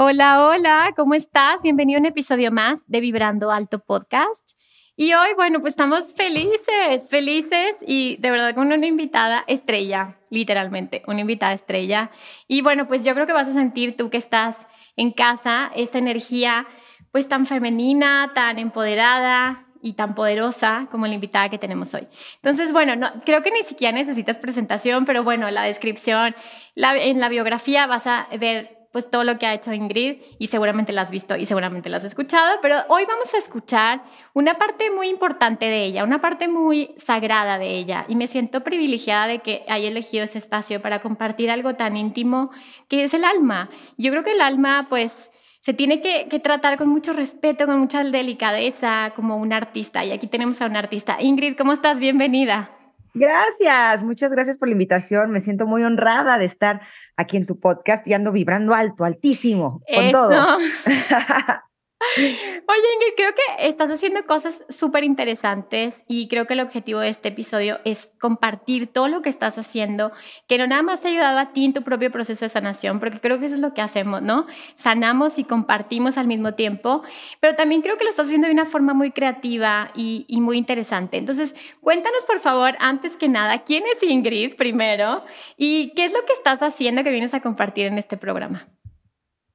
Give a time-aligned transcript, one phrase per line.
[0.00, 1.60] Hola, hola, ¿cómo estás?
[1.60, 4.52] Bienvenido a un episodio más de Vibrando Alto Podcast.
[4.94, 11.02] Y hoy, bueno, pues estamos felices, felices y de verdad con una invitada estrella, literalmente,
[11.08, 12.12] una invitada estrella.
[12.46, 14.56] Y bueno, pues yo creo que vas a sentir tú que estás
[14.94, 16.68] en casa esta energía
[17.10, 22.06] pues tan femenina, tan empoderada, y tan poderosa como la invitada que tenemos hoy.
[22.36, 26.34] Entonces, bueno, no, creo que ni siquiera necesitas presentación, pero bueno, la descripción,
[26.74, 30.92] en la biografía vas a ver pues todo lo que ha hecho Ingrid y seguramente
[30.92, 34.02] la has visto y seguramente la has escuchado, pero hoy vamos a escuchar
[34.34, 38.64] una parte muy importante de ella, una parte muy sagrada de ella y me siento
[38.64, 42.50] privilegiada de que haya elegido ese espacio para compartir algo tan íntimo
[42.88, 43.68] que es el alma.
[43.96, 47.78] Yo creo que el alma pues se tiene que, que tratar con mucho respeto, con
[47.78, 51.20] mucha delicadeza como un artista y aquí tenemos a un artista.
[51.20, 51.98] Ingrid, ¿cómo estás?
[51.98, 52.77] Bienvenida.
[53.18, 55.30] Gracias, muchas gracias por la invitación.
[55.30, 56.80] Me siento muy honrada de estar
[57.16, 60.58] aquí en tu podcast y ando vibrando alto, altísimo, con todo.
[62.00, 67.08] Oye, Ingrid, creo que estás haciendo cosas súper interesantes y creo que el objetivo de
[67.08, 70.12] este episodio es compartir todo lo que estás haciendo,
[70.46, 73.00] que no nada más te ha ayudado a ti en tu propio proceso de sanación,
[73.00, 74.46] porque creo que eso es lo que hacemos, ¿no?
[74.76, 77.02] Sanamos y compartimos al mismo tiempo,
[77.40, 80.56] pero también creo que lo estás haciendo de una forma muy creativa y, y muy
[80.56, 81.16] interesante.
[81.16, 85.24] Entonces, cuéntanos, por favor, antes que nada, ¿quién es Ingrid primero
[85.56, 88.68] y qué es lo que estás haciendo que vienes a compartir en este programa?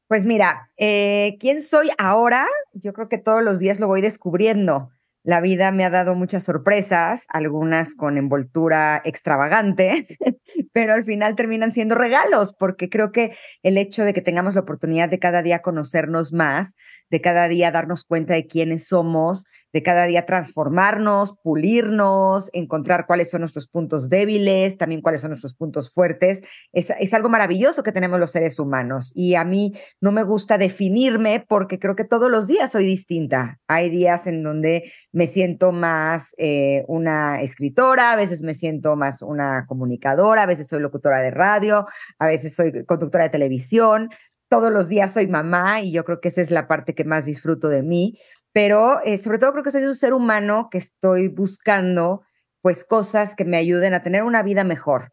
[0.08, 2.46] Pues mira, eh, ¿quién soy ahora?
[2.74, 4.90] Yo creo que todos los días lo voy descubriendo.
[5.24, 10.18] La vida me ha dado muchas sorpresas, algunas con envoltura extravagante,
[10.74, 14.62] pero al final terminan siendo regalos, porque creo que el hecho de que tengamos la
[14.62, 16.75] oportunidad de cada día conocernos más,
[17.09, 23.31] de cada día darnos cuenta de quiénes somos, de cada día transformarnos, pulirnos, encontrar cuáles
[23.31, 26.44] son nuestros puntos débiles, también cuáles son nuestros puntos fuertes.
[26.72, 30.59] Es, es, algo maravilloso que tenemos los seres humanos y a mí no me gusta
[30.59, 33.59] definirme porque creo que todos los días soy distinta.
[33.67, 39.23] Hay días en donde me siento más eh, una escritora, a veces me siento más
[39.23, 41.88] una comunicadora, a veces soy locutora de radio,
[42.19, 44.09] a veces soy conductora de televisión.
[44.50, 47.25] Todos los días soy mamá y yo creo que esa es la parte que más
[47.25, 48.19] disfruto de mí
[48.53, 52.22] pero eh, sobre todo creo que soy un ser humano que estoy buscando
[52.62, 55.12] pues cosas que me ayuden a tener una vida mejor.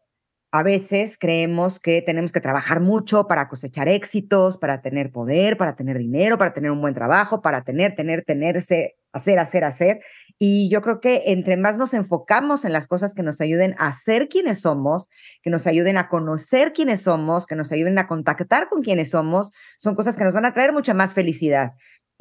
[0.53, 5.75] A veces creemos que tenemos que trabajar mucho para cosechar éxitos, para tener poder, para
[5.75, 10.01] tener dinero, para tener un buen trabajo, para tener, tener, tenerse, hacer, hacer, hacer.
[10.37, 13.93] Y yo creo que entre más nos enfocamos en las cosas que nos ayuden a
[13.93, 15.07] ser quienes somos,
[15.41, 19.51] que nos ayuden a conocer quiénes somos, que nos ayuden a contactar con quienes somos,
[19.77, 21.73] son cosas que nos van a traer mucha más felicidad.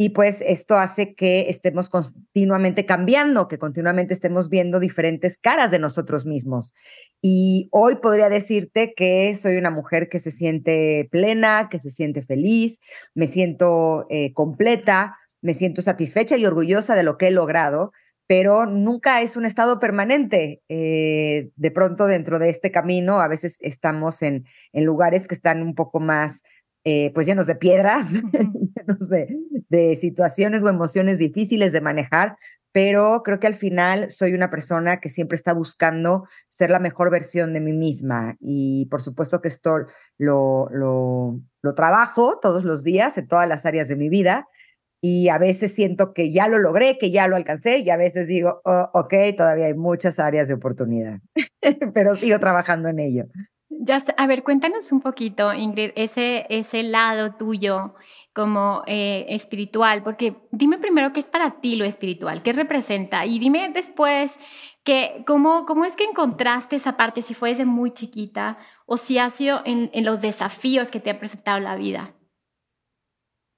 [0.03, 5.79] Y pues esto hace que estemos continuamente cambiando, que continuamente estemos viendo diferentes caras de
[5.79, 6.73] nosotros mismos.
[7.21, 12.23] Y hoy podría decirte que soy una mujer que se siente plena, que se siente
[12.23, 12.81] feliz,
[13.13, 17.93] me siento eh, completa, me siento satisfecha y orgullosa de lo que he logrado,
[18.27, 20.63] pero nunca es un estado permanente.
[20.71, 25.61] Eh, de pronto dentro de este camino a veces estamos en, en lugares que están
[25.61, 26.41] un poco más
[26.85, 32.37] eh, pues llenos de piedras, llenos de, situaciones o emociones difíciles de manejar,
[32.73, 37.11] pero creo que al final soy una persona que siempre está buscando ser la mejor
[37.11, 39.87] versión de mí misma y por supuesto que esto
[40.19, 44.49] lo, lo, lo trabajo todos los días en todas las áreas de mi vida
[45.03, 48.29] y a veces siento que ya lo logré, que ya lo alcancé y a veces
[48.29, 51.21] digo, oh, ok, todavía hay muchas áreas de oportunidad,
[51.95, 53.25] pero sigo trabajando en ello.
[53.83, 57.95] Ya, a ver, cuéntanos un poquito, Ingrid, ese, ese lado tuyo
[58.35, 63.39] como eh, espiritual, porque dime primero qué es para ti lo espiritual, qué representa, y
[63.39, 64.37] dime después
[64.85, 69.17] que, cómo, cómo es que encontraste esa parte, si fue desde muy chiquita o si
[69.17, 72.15] ha sido en, en los desafíos que te ha presentado la vida.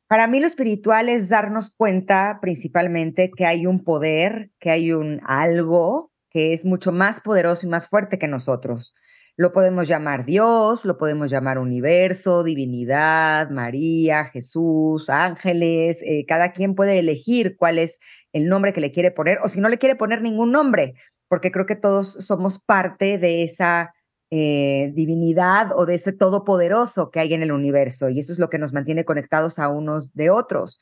[0.07, 5.21] Para mí lo espiritual es darnos cuenta principalmente que hay un poder, que hay un
[5.27, 8.95] algo que es mucho más poderoso y más fuerte que nosotros.
[9.39, 16.03] Lo podemos llamar Dios, lo podemos llamar universo, divinidad, María, Jesús, ángeles.
[16.03, 17.99] Eh, cada quien puede elegir cuál es
[18.35, 20.95] el nombre que le quiere poner o si no le quiere poner ningún nombre,
[21.29, 23.95] porque creo que todos somos parte de esa
[24.31, 28.51] eh, divinidad o de ese todopoderoso que hay en el universo y eso es lo
[28.51, 30.79] que nos mantiene conectados a unos de otros.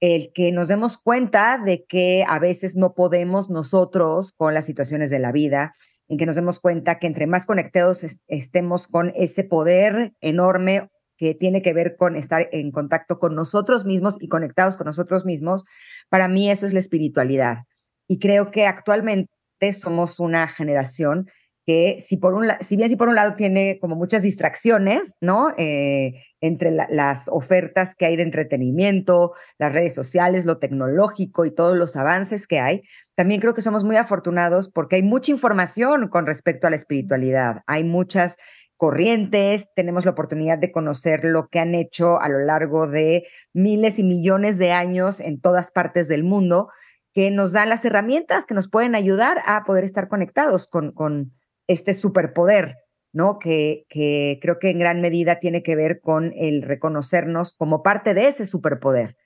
[0.00, 5.10] El que nos demos cuenta de que a veces no podemos nosotros con las situaciones
[5.10, 5.74] de la vida
[6.12, 11.34] en que nos demos cuenta que entre más conectados estemos con ese poder enorme que
[11.34, 15.64] tiene que ver con estar en contacto con nosotros mismos y conectados con nosotros mismos,
[16.10, 17.64] para mí eso es la espiritualidad.
[18.08, 19.30] Y creo que actualmente
[19.72, 21.30] somos una generación
[21.64, 25.54] que si por un si bien si por un lado tiene como muchas distracciones, ¿no?
[25.58, 31.76] Eh, entre las ofertas que hay de entretenimiento, las redes sociales, lo tecnológico y todos
[31.76, 32.82] los avances que hay,
[33.14, 37.62] también creo que somos muy afortunados porque hay mucha información con respecto a la espiritualidad.
[37.66, 38.36] Hay muchas
[38.76, 44.00] corrientes, tenemos la oportunidad de conocer lo que han hecho a lo largo de miles
[44.00, 46.68] y millones de años en todas partes del mundo,
[47.14, 51.32] que nos dan las herramientas que nos pueden ayudar a poder estar conectados con, con
[51.72, 52.76] este superpoder,
[53.12, 53.38] ¿no?
[53.38, 58.14] Que, que creo que en gran medida tiene que ver con el reconocernos como parte
[58.14, 59.16] de ese superpoder.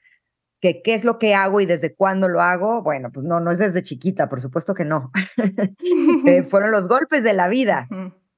[0.60, 3.50] Que qué es lo que hago y desde cuándo lo hago, bueno, pues no, no
[3.50, 5.10] es desde chiquita, por supuesto que no.
[6.26, 7.88] Eh, fueron los golpes de la vida.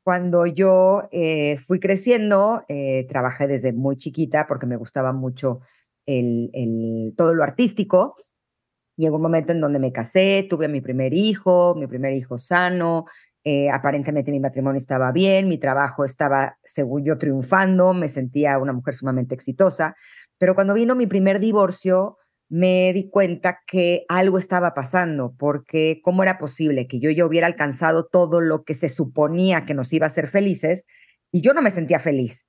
[0.02, 5.60] Cuando yo eh, fui creciendo, eh, trabajé desde muy chiquita porque me gustaba mucho
[6.06, 8.16] el, el, todo lo artístico.
[8.96, 12.38] Llegó un momento en donde me casé, tuve a mi primer hijo, mi primer hijo
[12.38, 13.06] sano,
[13.50, 18.74] eh, aparentemente mi matrimonio estaba bien, mi trabajo estaba, según yo, triunfando, me sentía una
[18.74, 19.96] mujer sumamente exitosa,
[20.36, 22.18] pero cuando vino mi primer divorcio,
[22.50, 27.46] me di cuenta que algo estaba pasando, porque cómo era posible que yo ya hubiera
[27.46, 30.84] alcanzado todo lo que se suponía que nos iba a hacer felices
[31.32, 32.48] y yo no me sentía feliz.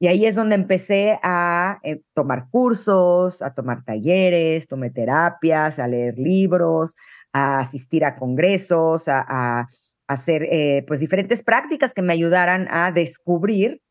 [0.00, 5.88] Y ahí es donde empecé a eh, tomar cursos, a tomar talleres, tomé terapias, a
[5.88, 6.94] leer libros,
[7.34, 9.68] a asistir a congresos, a
[10.08, 13.82] hacer eh, pues diferentes prácticas que me ayudaran a descubrir,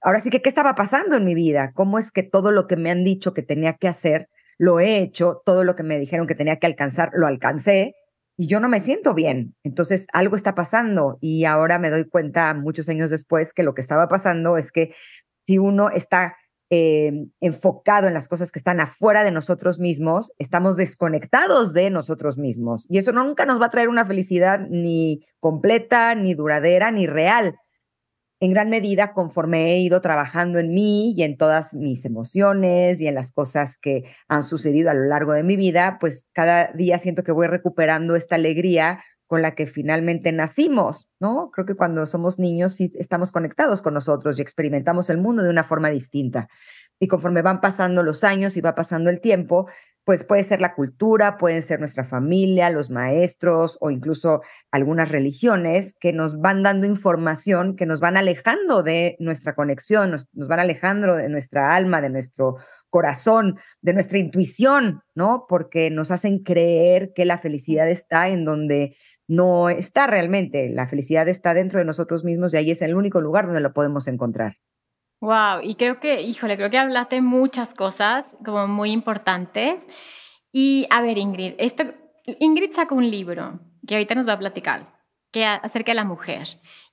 [0.00, 2.76] ahora sí que qué estaba pasando en mi vida, cómo es que todo lo que
[2.76, 6.26] me han dicho que tenía que hacer, lo he hecho, todo lo que me dijeron
[6.26, 7.94] que tenía que alcanzar, lo alcancé
[8.36, 9.54] y yo no me siento bien.
[9.64, 13.82] Entonces algo está pasando y ahora me doy cuenta muchos años después que lo que
[13.82, 14.94] estaba pasando es que
[15.40, 16.36] si uno está
[16.70, 22.36] eh, enfocado en las cosas que están afuera de nosotros mismos, estamos desconectados de nosotros
[22.36, 22.86] mismos.
[22.90, 27.56] Y eso nunca nos va a traer una felicidad ni completa, ni duradera, ni real.
[28.40, 33.08] En gran medida, conforme he ido trabajando en mí y en todas mis emociones y
[33.08, 36.98] en las cosas que han sucedido a lo largo de mi vida, pues cada día
[36.98, 41.50] siento que voy recuperando esta alegría con la que finalmente nacimos, ¿no?
[41.52, 45.50] Creo que cuando somos niños sí estamos conectados con nosotros y experimentamos el mundo de
[45.50, 46.48] una forma distinta.
[46.98, 49.68] Y conforme van pasando los años y va pasando el tiempo,
[50.04, 54.40] pues puede ser la cultura, pueden ser nuestra familia, los maestros o incluso
[54.70, 60.26] algunas religiones que nos van dando información, que nos van alejando de nuestra conexión, nos,
[60.32, 62.56] nos van alejando de nuestra alma, de nuestro
[62.88, 65.44] corazón, de nuestra intuición, ¿no?
[65.46, 68.96] Porque nos hacen creer que la felicidad está en donde
[69.28, 70.70] no está realmente.
[70.70, 73.72] La felicidad está dentro de nosotros mismos y ahí es el único lugar donde lo
[73.72, 74.56] podemos encontrar.
[75.20, 79.80] Wow, y creo que, híjole, creo que hablaste muchas cosas como muy importantes.
[80.52, 81.84] Y a ver, Ingrid, esto,
[82.24, 84.94] Ingrid sacó un libro que ahorita nos va a platicar,
[85.32, 86.46] que acerca de la mujer.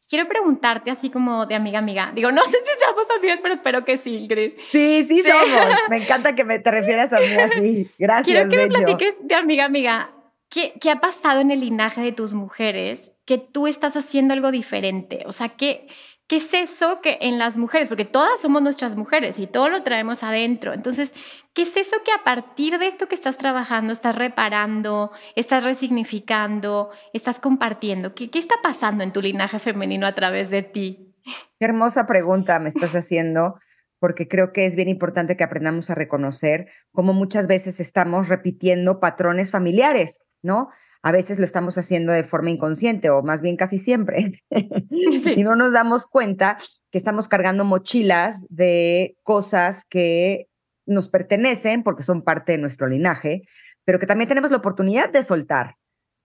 [0.10, 2.12] Quiero preguntarte así como de amiga amiga.
[2.14, 4.54] Digo, no sé si seamos amigas, pero espero que sí, Ingrid.
[4.68, 5.70] Sí, sí, somos.
[5.90, 7.92] Me encanta que me, te refieras a mí así.
[8.00, 8.26] Gracias.
[8.26, 10.15] Quiero que me platiques de amiga amiga.
[10.56, 14.52] ¿Qué, ¿Qué, ha pasado en el linaje de tus mujeres que tú estás haciendo algo
[14.52, 15.26] diferente?
[15.26, 15.86] O sea, ¿qué,
[16.28, 17.90] ¿qué es eso que en las mujeres?
[17.90, 20.72] Porque todas somos nuestras mujeres y todo lo traemos adentro.
[20.72, 21.12] Entonces,
[21.54, 26.90] ¿qué es eso que a partir de esto que estás trabajando, estás reparando, estás resignificando,
[27.12, 28.16] estás compartiendo?
[28.16, 31.14] ¿Qué, qué está pasando en tu linaje femenino a través de ti?
[31.60, 33.60] Qué hermosa pregunta me estás haciendo
[34.00, 39.02] porque creo que es bien importante que aprendamos a reconocer cómo muchas veces estamos repitiendo
[39.02, 40.22] patrones familiares.
[40.46, 40.70] ¿No?
[41.02, 44.44] A veces lo estamos haciendo de forma inconsciente o más bien casi siempre.
[44.90, 46.58] y no nos damos cuenta
[46.92, 50.48] que estamos cargando mochilas de cosas que
[50.86, 53.44] nos pertenecen porque son parte de nuestro linaje,
[53.84, 55.76] pero que también tenemos la oportunidad de soltar.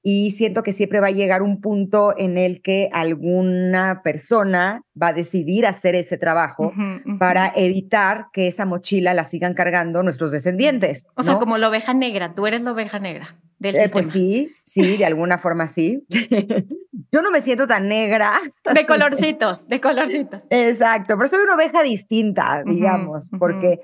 [0.02, 5.08] Y siento que siempre va a llegar un punto en el que alguna persona va
[5.08, 6.72] a decidir hacer ese trabajo
[7.18, 11.06] para evitar que esa mochila la sigan cargando nuestros descendientes.
[11.14, 14.52] O sea, como la oveja negra, tú eres la oveja negra del eh, Pues sí,
[14.64, 16.04] sí, de alguna forma sí.
[17.12, 18.40] Yo no me siento tan negra.
[18.72, 20.40] De colorcitos, de colorcitos.
[20.50, 23.80] Exacto, pero soy una oveja distinta, digamos, porque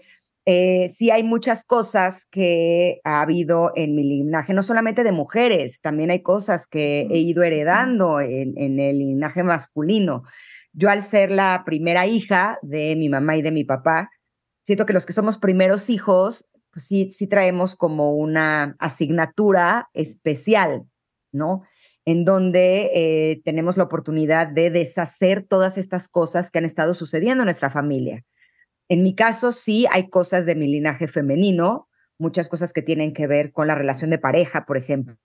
[0.49, 5.81] eh, sí hay muchas cosas que ha habido en mi linaje, no solamente de mujeres,
[5.81, 10.23] también hay cosas que he ido heredando en, el linaje masculino.
[10.73, 14.09] Yo al ser la primera hija de mi mamá y de mi papá,
[14.63, 20.85] siento que los que somos primeros hijos, pues sí, sí traemos como una asignatura especial,
[21.33, 21.63] ¿no?
[22.05, 27.43] En donde eh, tenemos la oportunidad de deshacer todas estas cosas que han estado sucediendo
[27.43, 28.25] en nuestra familia
[28.89, 31.89] en mi caso, sí hay cosas de mi linaje femenino,
[32.19, 35.17] muchas cosas que tienen que ver con la relación de pareja, por ejemplo,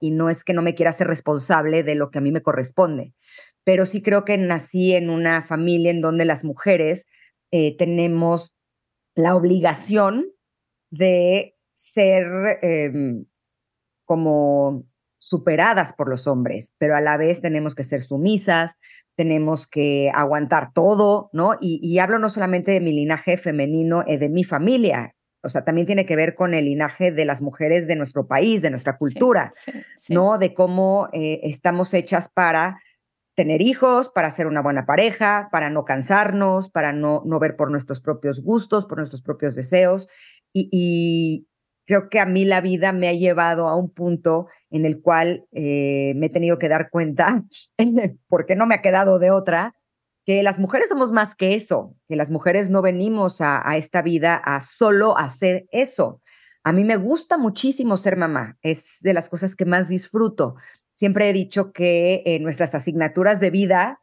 [0.00, 2.42] y no es que no me quiera ser responsable de lo que a mí me
[2.42, 3.12] corresponde,
[3.64, 7.06] pero sí creo que nací en una familia en donde las mujeres
[7.50, 8.52] eh, tenemos
[9.14, 10.26] la obligación
[10.90, 13.26] de ser em,
[14.04, 14.87] como
[15.18, 18.76] superadas por los hombres, pero a la vez tenemos que ser sumisas,
[19.16, 21.56] tenemos que aguantar todo, ¿no?
[21.60, 25.86] Y, hablo no solamente de mi linaje femenino, y de mi familia, o sea, también
[25.86, 29.50] tiene que ver con el linaje de las mujeres de nuestro país, de nuestra cultura,
[30.08, 30.38] ¿no?
[30.38, 32.80] De cómo eh, estamos hechas para
[33.34, 37.70] tener hijos, para ser una buena pareja, para no cansarnos, para no, no ver por
[37.70, 40.08] nuestros propios gustos, por nuestros propios deseos.
[40.52, 41.47] y,
[41.88, 45.46] creo que a mí la vida me ha llevado a un punto en el cual
[45.52, 47.44] eh, me he tenido que dar cuenta,
[48.28, 49.74] porque no me ha quedado de otra,
[50.26, 54.34] que las mujeres somos más que eso, que las mujeres no venimos a, esta vida
[54.36, 56.20] a solo hacer eso.
[56.62, 60.56] A mí me gusta muchísimo ser mamá, es de las cosas que más disfruto.
[60.92, 64.00] Siempre he dicho que en nuestras asignaturas de vida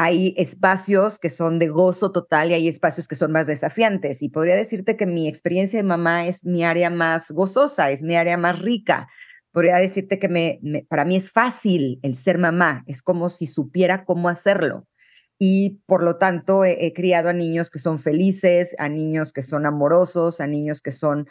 [0.00, 4.22] hay espacios que son de gozo total y hay espacios que son más desafiantes.
[4.22, 8.14] Y podría decirte que mi experiencia de mamá es mi área más gozosa, es mi
[8.14, 9.08] área más rica.
[9.50, 14.04] Podría decirte que me, para mí es fácil el ser mamá, es como si supiera
[14.04, 14.86] cómo hacerlo.
[15.36, 19.66] Y por lo tanto he, criado a niños que son felices, a niños que son
[19.66, 21.26] amorosos, a niños que son,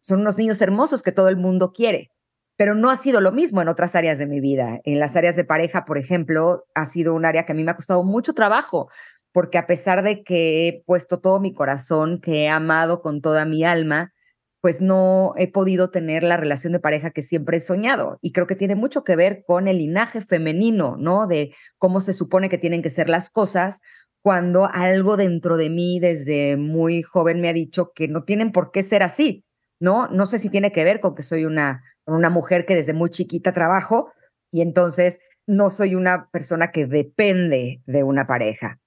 [0.00, 2.13] son unos niños hermosos que todo el mundo quiere
[2.56, 4.80] pero no ha sido lo mismo en otras áreas de mi vida.
[4.84, 7.72] En las áreas de pareja, por ejemplo, ha sido un área que a mí me
[7.72, 8.88] ha costado mucho trabajo,
[9.32, 13.44] porque a pesar de que he puesto todo mi corazón, que he amado con toda
[13.44, 14.12] mi alma,
[14.60, 18.18] pues no he podido tener la relación de pareja que siempre he soñado.
[18.22, 21.26] Y creo que tiene mucho que ver con el linaje femenino, ¿no?
[21.26, 23.80] De cómo se supone que tienen que ser las cosas,
[24.22, 28.70] cuando algo dentro de mí desde muy joven me ha dicho que no tienen por
[28.70, 29.44] qué ser así,
[29.80, 30.08] ¿no?
[30.08, 33.10] No sé si tiene que ver con que soy una una mujer que desde muy
[33.10, 34.12] chiquita trabajo
[34.50, 38.80] y entonces no soy una persona que depende de una pareja.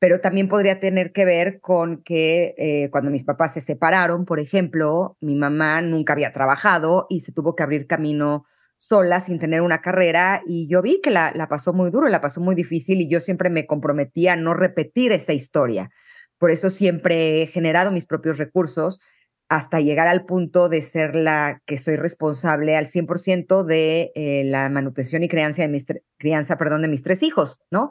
[0.00, 4.38] Pero también podría tener que ver con que eh, cuando mis papás se separaron, por
[4.38, 8.44] ejemplo, mi mamá nunca había trabajado y se tuvo que abrir camino
[8.76, 12.20] sola sin tener una carrera y yo vi que la, la pasó muy duro, la
[12.20, 15.90] pasó muy difícil y yo siempre me comprometía a no repetir esa historia.
[16.38, 19.00] Por eso siempre he generado mis propios recursos
[19.48, 24.68] hasta llegar al punto de ser la que soy responsable al 100% de eh, la
[24.68, 25.86] manutención y crianza de mis,
[26.18, 27.90] crianza, perdón, de mis tres hijos, ¿no?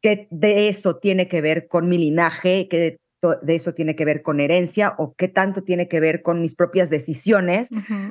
[0.00, 4.22] Que de eso tiene que ver con mi linaje, que de, eso tiene que ver
[4.22, 7.68] con herencia o qué tanto tiene que ver con mis propias decisiones,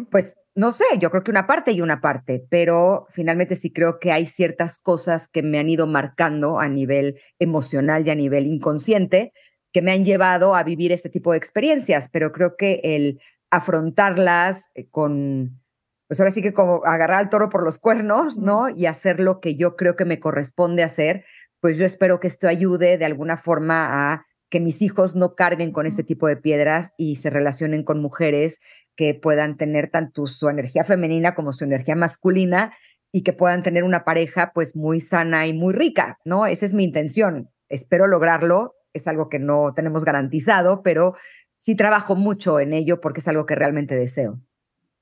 [0.09, 3.99] pues no sé, yo creo que una parte y una parte, pero finalmente sí creo
[3.99, 8.47] que hay ciertas cosas que me han ido marcando a nivel emocional y a nivel
[8.47, 9.33] inconsciente
[9.73, 14.69] que me han llevado a vivir este tipo de experiencias, pero creo que el afrontarlas
[14.75, 15.59] eh, con,
[16.07, 18.69] pues ahora sí que como agarrar al toro por los cuernos, ¿no?
[18.69, 21.25] Y hacer lo que yo creo que me corresponde hacer,
[21.59, 25.71] pues yo espero que esto ayude de alguna forma a que mis hijos no carguen
[25.71, 28.61] con este tipo de piedras y se relacionen con mujeres
[28.95, 32.73] que puedan tener tanto su energía femenina como su energía masculina
[33.11, 36.45] y que puedan tener una pareja pues muy sana y muy rica, ¿no?
[36.45, 37.49] Esa es mi intención.
[37.69, 41.15] Espero lograrlo es algo que no tenemos garantizado, pero
[41.57, 44.39] sí trabajo mucho en ello porque es algo que realmente deseo.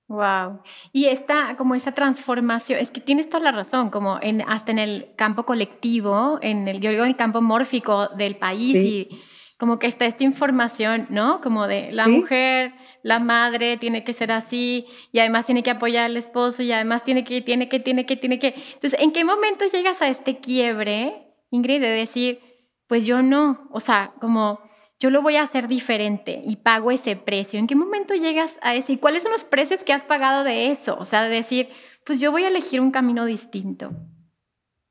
[0.08, 0.60] Wow.
[0.92, 4.80] Y esta, como esa transformación, es que tienes toda la razón, como en, hasta en
[4.80, 9.10] el campo colectivo, en el, yo digo, en el campo mórfico del país y
[9.58, 11.40] como que está esta información, ¿no?
[11.40, 16.06] Como de la mujer, la madre tiene que ser así y además tiene que apoyar
[16.06, 18.56] al esposo y además tiene que, tiene que, tiene que, tiene que.
[18.74, 22.51] Entonces, ¿en qué momento llegas a este quiebre, Ingrid, de decir,
[22.92, 24.60] pues yo no, o sea, como
[25.00, 27.58] yo lo voy a hacer diferente y pago ese precio.
[27.58, 28.92] ¿En qué momento llegas a eso?
[28.92, 30.98] ¿Y cuáles son los precios que has pagado de eso?
[31.00, 31.70] O sea, de decir,
[32.06, 33.94] pues yo voy a elegir un camino distinto?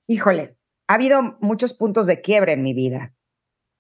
[0.06, 0.56] Híjole,
[0.88, 3.12] ha habido muchos puntos de quiebre en mi vida.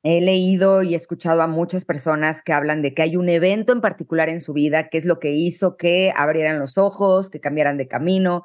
[0.02, 3.80] He leído y escuchado a muchas personas que hablan de que hay un evento en
[3.80, 7.78] particular en su vida, que es lo que hizo que abrieran los ojos, que cambiaran
[7.78, 8.42] de camino.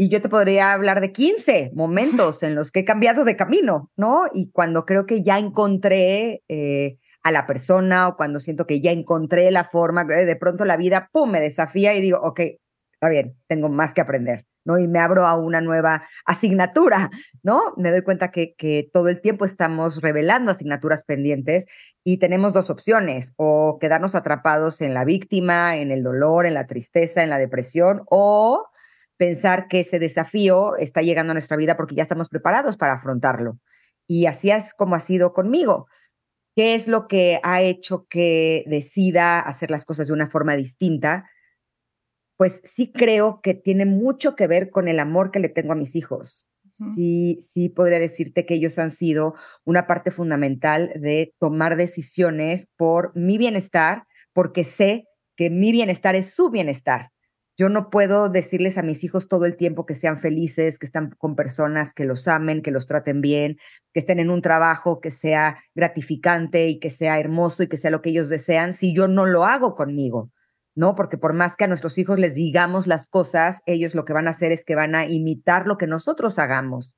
[0.00, 3.90] Y yo te podría hablar de 15 momentos en los que he cambiado de camino,
[3.96, 4.26] ¿no?
[4.32, 8.92] Y cuando creo que ya encontré eh, a la persona o cuando siento que ya
[8.92, 12.38] encontré la forma, eh, de pronto la vida, ¡pum!, me desafía y digo, ok,
[12.92, 14.46] está bien, tengo más que aprender.
[14.64, 14.78] ¿no?
[14.78, 17.10] Y me abro a una nueva asignatura,
[17.42, 17.60] ¿no?
[17.76, 21.66] Me doy cuenta que, que todo el tiempo estamos revelando asignaturas pendientes
[22.04, 26.68] y tenemos dos opciones, o quedarnos atrapados en la víctima, en el dolor, en la
[26.68, 28.68] tristeza, en la depresión, o
[29.18, 33.58] pensar que ese desafío está llegando a nuestra vida porque ya estamos preparados para afrontarlo.
[34.06, 35.88] Y así es como ha sido conmigo.
[36.56, 41.26] ¿Qué es lo que ha hecho que decida hacer las cosas de una forma distinta?
[42.38, 45.76] pues sí creo que tiene mucho que ver con el amor que le tengo a
[45.76, 46.48] mis hijos.
[46.72, 49.34] Sí, sí podría decirte que ellos han sido
[49.64, 56.32] una parte fundamental de tomar decisiones por mi bienestar, porque sé que mi bienestar es
[56.32, 57.10] su bienestar.
[57.58, 61.10] Yo no puedo decirles a mis hijos todo el tiempo que sean felices, que están
[61.18, 63.58] con personas que los amen, que los traten bien,
[63.92, 67.90] que estén en un trabajo que sea gratificante y que sea hermoso y que sea
[67.90, 70.30] lo que ellos desean, si yo no lo hago conmigo.
[70.76, 70.94] ¿no?
[70.94, 74.28] Porque por más que a nuestros hijos les digamos las cosas, ellos lo que van
[74.28, 76.92] a hacer es que van a imitar lo que nosotros hagamos.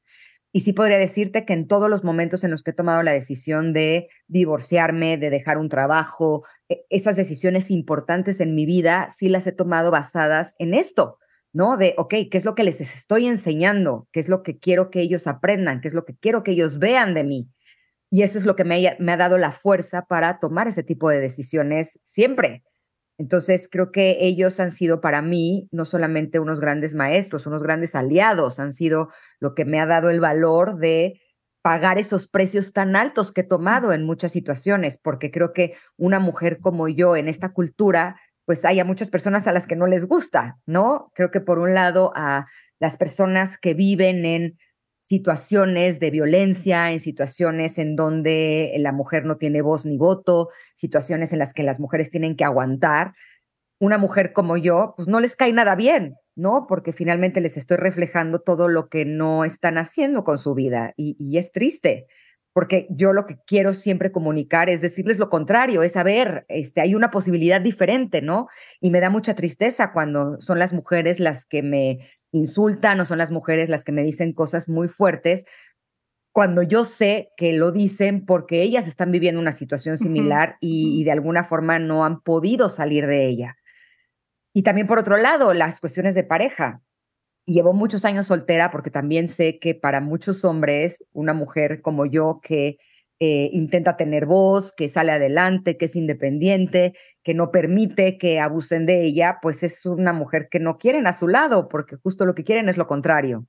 [0.53, 3.13] Y sí podría decirte que en todos los momentos en los que he tomado la
[3.13, 9.29] decisión de divorciarme, de dejar un trabajo, e, esas decisiones importantes en mi vida, sí
[9.29, 11.19] las he tomado basadas en esto,
[11.53, 11.77] ¿no?
[11.77, 14.09] De, ok, ¿qué es lo que les estoy enseñando?
[14.13, 15.81] ¿Qué es lo que quiero que ellos aprendan?
[15.81, 17.49] ¿Qué es lo que quiero que ellos vean de mí?
[18.11, 21.09] Y eso es lo que me, me ha dado la fuerza para tomar ese tipo
[21.11, 22.65] de decisiones siempre.
[23.21, 27.95] Entonces, creo que ellos han sido para mí no solamente unos grandes maestros, unos grandes
[27.95, 29.11] aliados, han sido
[29.41, 31.21] lo que me ha dado el valor de
[31.61, 36.19] pagar esos precios tan altos que he tomado en muchas situaciones, porque creo que una
[36.19, 39.87] mujer como yo en esta cultura, pues hay a muchas personas a las que no
[39.87, 41.13] les gusta, ¿no?
[41.15, 42.47] Creo que por un lado a
[42.79, 44.59] las personas que viven en
[45.01, 51.33] situaciones de violencia, en situaciones en donde la mujer no tiene voz ni voto, situaciones
[51.33, 53.15] en las que las mujeres tienen que aguantar.
[53.81, 56.67] Una mujer como yo, pues no les cae nada bien, ¿no?
[56.69, 61.39] Porque finalmente les estoy reflejando todo lo que no están haciendo con su vida y,
[61.39, 62.07] es triste,
[62.53, 66.95] porque yo lo que quiero siempre comunicar es decirles lo contrario, es saber, este, hay
[66.95, 68.49] una posibilidad diferente, ¿no?
[68.81, 72.01] Y me da mucha tristeza cuando son las mujeres las que me
[72.33, 75.45] insultan o son las mujeres las que me dicen cosas muy fuertes,
[76.33, 81.11] cuando yo sé que lo dicen porque ellas están viviendo una situación similar y, de
[81.11, 83.57] alguna forma no han podido salir de ella.
[84.53, 86.83] Y también por otro lado, las cuestiones de pareja.
[87.47, 92.41] Llevo muchos años soltera porque también sé que para muchos hombres, una mujer como yo
[92.43, 92.79] que
[93.23, 98.87] eh, intenta tener voz, que sale adelante, que es independiente, que no permite que abusen
[98.87, 102.35] de ella, pues es una mujer que no quieren a su lado, porque justo lo
[102.35, 103.47] que quieren es lo contrario.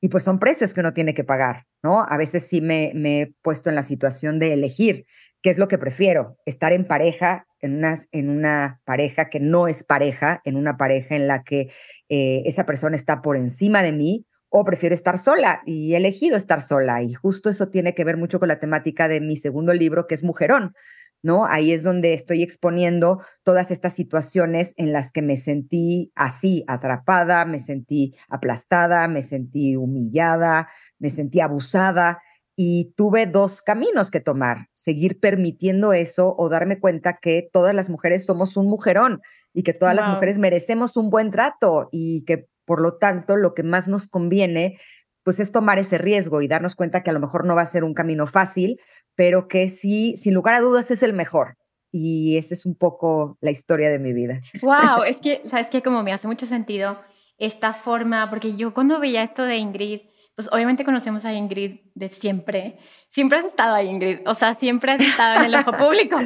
[0.00, 2.04] Y pues son precios que uno tiene que pagar, ¿no?
[2.08, 5.04] A veces sí me, he puesto en la situación de elegir
[5.42, 9.66] qué es lo que prefiero, estar en pareja, en una, en una pareja que no
[9.66, 11.72] es pareja, en una pareja en la que
[12.08, 16.36] eh, esa persona está por encima de mí, o prefiero estar sola y he elegido
[16.36, 17.02] estar sola.
[17.02, 20.14] Y justo eso tiene que ver mucho con la temática de mi segundo libro, que
[20.14, 20.74] es Mujerón,
[21.22, 21.46] ¿no?
[21.46, 27.44] Ahí es donde estoy exponiendo todas estas situaciones en las que me sentí así, atrapada,
[27.44, 32.22] me sentí aplastada, me sentí humillada, me sentí abusada.
[32.60, 37.88] Y tuve dos caminos que tomar, seguir permitiendo eso o darme cuenta que todas las
[37.88, 39.20] mujeres somos un mujerón
[39.54, 43.54] y que todas las mujeres merecemos un buen trato y que por lo tanto, lo
[43.54, 44.78] que más nos conviene,
[45.24, 47.66] pues es tomar ese riesgo y darnos cuenta que a lo mejor no va a
[47.66, 48.78] ser un camino fácil,
[49.14, 51.56] pero que sí, sin lugar a dudas, es el mejor.
[51.90, 54.42] Y esa es un poco la historia de mi vida.
[54.60, 55.82] Wow, es que, ¿sabes qué?
[55.82, 57.00] Como me hace mucho sentido
[57.38, 60.02] esta forma, porque yo cuando veía esto de Ingrid,
[60.34, 62.78] pues obviamente conocemos a Ingrid de siempre.
[63.08, 64.20] Siempre has estado ahí, Ingrid.
[64.26, 66.18] O sea, siempre has estado en el ojo público.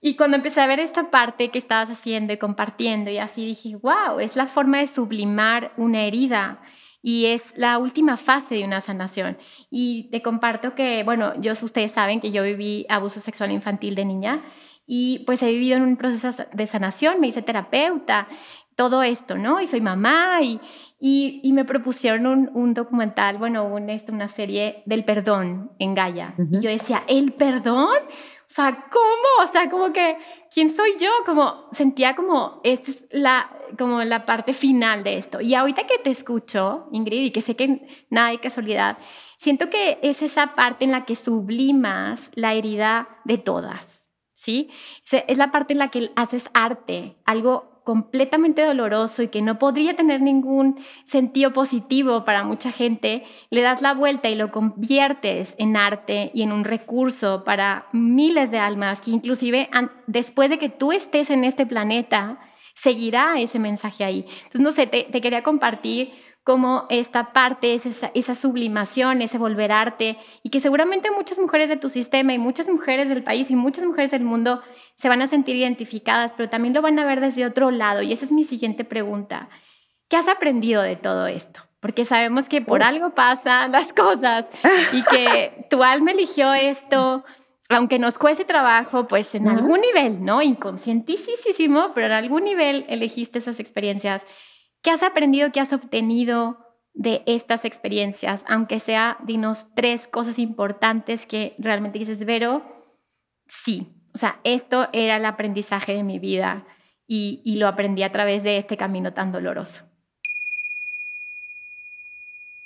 [0.00, 3.76] Y cuando empecé a ver esta parte que estabas haciendo y compartiendo y así dije,
[3.76, 6.60] wow, es la forma de sublimar una herida
[7.02, 9.38] y es la última fase de una sanación.
[9.70, 14.04] Y te comparto que, bueno, yo, ustedes saben que yo viví abuso sexual infantil de
[14.04, 14.44] niña
[14.86, 18.28] y pues he vivido en un proceso de sanación, me hice terapeuta,
[18.76, 19.60] todo esto, ¿no?
[19.60, 20.60] Y soy mamá y,
[21.00, 26.34] y, me propusieron un, un, documental, bueno, un, este, una serie del perdón en Gaia.
[26.52, 27.96] Y yo decía, ¿el perdón?
[28.48, 29.44] O sea, ¿cómo?
[29.44, 30.18] O sea, como que,
[30.52, 31.10] ¿quién soy yo?
[31.24, 35.40] Como sentía como, esta es la, como la parte final de esto.
[35.40, 38.98] Y ahorita que te escucho, Ingrid, y que sé que nada de casualidad,
[39.36, 44.70] siento que es esa parte en la que sublimas la herida de todas, ¿sí?
[45.10, 49.94] Es la parte en la que haces arte, algo completamente doloroso y que no podría
[49.94, 55.76] tener ningún sentido positivo para mucha gente, le das la vuelta y lo conviertes en
[55.76, 59.70] arte y en un recurso para miles de almas que inclusive
[60.08, 62.40] después de que tú estés en este planeta,
[62.74, 64.26] seguirá ese mensaje ahí.
[64.28, 66.12] Entonces, no sé, te, te quería compartir
[66.46, 71.76] cómo esta parte es esa, sublimación, ese volver arte, y que seguramente muchas mujeres de
[71.76, 74.62] tu sistema y muchas mujeres del país y muchas mujeres del mundo
[74.94, 78.00] se van a sentir identificadas, pero también lo van a ver desde otro lado.
[78.00, 79.48] Y esa es mi siguiente pregunta.
[80.08, 81.58] ¿Qué has aprendido de todo esto?
[81.80, 84.46] Porque sabemos que por algo pasan las cosas
[84.92, 87.24] y que tu alma eligió esto,
[87.68, 90.40] aunque nos cueste trabajo, pues en algún nivel, ¿no?
[90.42, 94.22] Inconscientísimo, pero en algún nivel elegiste esas experiencias
[94.82, 96.58] ¿Qué has aprendido, qué has obtenido
[96.94, 98.44] de estas experiencias?
[98.48, 102.62] Aunque sea, dinos tres cosas importantes que realmente dices, Vero,
[103.48, 106.66] sí, o sea, esto era el aprendizaje de mi vida
[107.06, 109.84] y, y lo aprendí a través de este camino tan doloroso.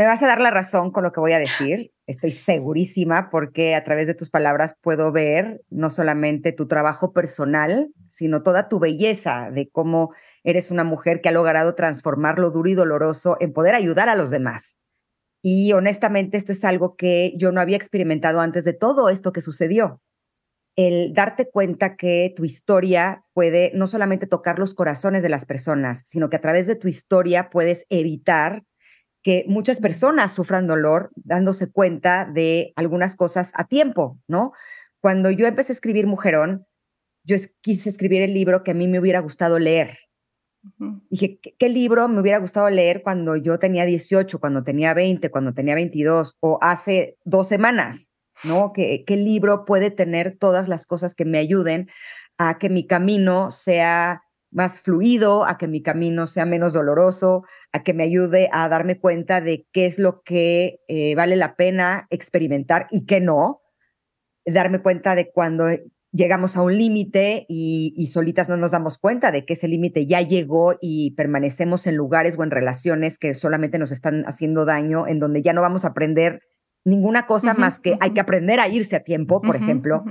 [0.00, 1.92] Me vas a dar la razón con lo que voy a decir.
[2.06, 7.92] Estoy segurísima porque a través de tus palabras puedo ver no solamente tu trabajo personal,
[8.08, 12.70] sino toda tu belleza de cómo eres una mujer que ha logrado transformar lo duro
[12.70, 14.78] y doloroso en poder ayudar a los demás.
[15.42, 19.42] Y honestamente esto es algo que yo no había experimentado antes de todo esto que
[19.42, 20.00] sucedió.
[20.76, 26.04] El darte cuenta que tu historia puede no solamente tocar los corazones de las personas,
[26.06, 28.62] sino que a través de tu historia puedes evitar
[29.22, 34.52] que muchas personas sufran dolor dándose cuenta de algunas cosas a tiempo, ¿no?
[35.00, 36.66] Cuando yo empecé a escribir Mujerón,
[37.24, 39.98] yo quise escribir el libro que a mí me hubiera gustado leer.
[41.08, 45.54] Dije, ¿qué, libro me hubiera gustado leer cuando yo tenía 18, cuando tenía 20, cuando
[45.54, 48.12] tenía 22 o hace dos semanas?
[48.42, 48.72] ¿No?
[48.74, 51.88] ¿Qué, ¿Qué libro puede tener todas las cosas que me ayuden
[52.36, 57.82] a que mi camino sea más fluido, a que mi camino sea menos doloroso, a
[57.82, 62.06] que me ayude a darme cuenta de qué es lo que eh, vale la pena
[62.10, 63.62] experimentar y qué no,
[64.44, 65.68] darme cuenta de cuando
[66.12, 70.06] llegamos a un límite y, y, solitas no nos damos cuenta de que ese límite
[70.06, 75.06] ya llegó y permanecemos en lugares o en relaciones que solamente nos están haciendo daño,
[75.06, 76.42] en donde ya no vamos a aprender
[76.84, 80.04] ninguna cosa más que hay que aprender a irse a tiempo, por ejemplo.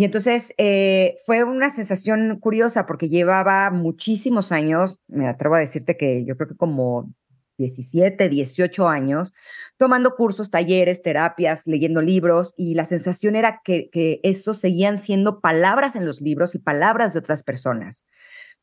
[0.00, 5.98] Y entonces eh, fue una sensación curiosa porque llevaba muchísimos años, me atrevo a decirte
[5.98, 7.12] que yo creo que como
[7.58, 9.34] 17, 18 años,
[9.76, 15.42] tomando cursos, talleres, terapias, leyendo libros, y la sensación era que, que eso seguían siendo
[15.42, 18.06] palabras en los libros y palabras de otras personas.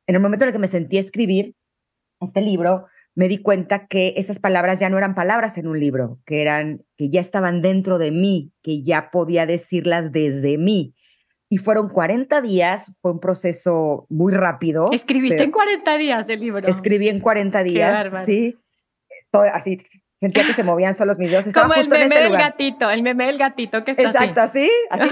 [0.07, 1.53] En el momento en el que me sentí escribir
[2.19, 6.19] este libro, me di cuenta que esas palabras ya no eran palabras en un libro,
[6.25, 10.95] que eran que ya estaban dentro de mí, que ya podía decirlas desde mí.
[11.49, 14.89] Y fueron 40 días, fue un proceso muy rápido.
[14.91, 16.67] Escribiste en 40 días el libro.
[16.67, 18.57] Escribí en 40 días, sí.
[19.31, 19.77] Todo así
[20.17, 21.53] sentía que se movían solos mis dedos.
[21.53, 25.09] Como el meme este del gatito, el meme del gatito que está Exacto, así, así.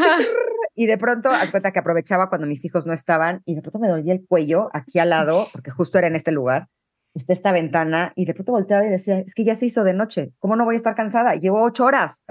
[0.75, 3.79] y de pronto, haz cuenta que aprovechaba cuando mis hijos no estaban y de pronto
[3.79, 6.67] me dolía el cuello aquí al lado, porque justo era en este lugar
[7.15, 9.93] está esta ventana y de pronto volteaba y decía, es que ya se hizo de
[9.93, 11.35] noche, ¿cómo no voy a estar cansada?
[11.35, 12.23] Llevo ocho horas.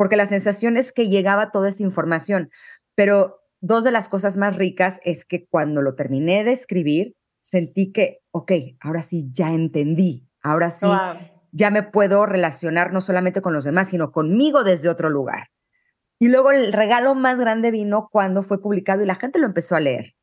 [0.00, 2.48] Porque la sensación es que llegaba toda esa información.
[2.94, 7.92] Pero dos de las cosas más ricas es que cuando lo terminé de escribir, sentí
[7.92, 10.86] que, ok, ahora sí ya entendí, ahora sí
[11.52, 15.48] ya me puedo relacionar no solamente con los demás, sino conmigo desde otro lugar.
[16.18, 19.76] Y luego el regalo más grande vino cuando fue publicado y la gente lo empezó
[19.76, 20.14] a leer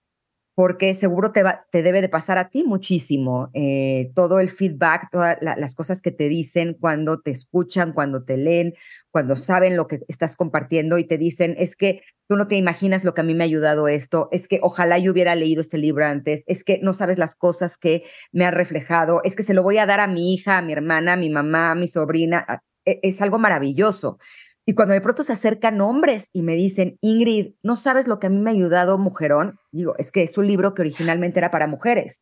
[0.58, 3.52] porque seguro te, te debe de pasar a ti muchísimo.
[3.54, 8.38] Eh, todo el feedback, todas las cosas que te dicen cuando te escuchan, cuando te
[8.38, 8.74] leen,
[9.12, 13.04] cuando saben lo que estás compartiendo y te dicen, es que tú no te imaginas
[13.04, 15.78] lo que a mí me ha ayudado esto, es que ojalá yo hubiera leído este
[15.78, 19.54] libro antes, es que no sabes las cosas que me ha reflejado, es que se
[19.54, 21.88] lo voy a dar a mi hija, a mi hermana, a mi mamá, a mi
[21.88, 22.63] sobrina.
[22.84, 24.17] E, es algo maravilloso.
[24.69, 28.27] Y cuando de pronto se acercan hombres y me dicen, Ingrid, ¿no sabes lo que
[28.27, 29.58] a mí me ha ayudado Mujerón?
[29.71, 32.21] Digo, es que es un libro que originalmente era para mujeres.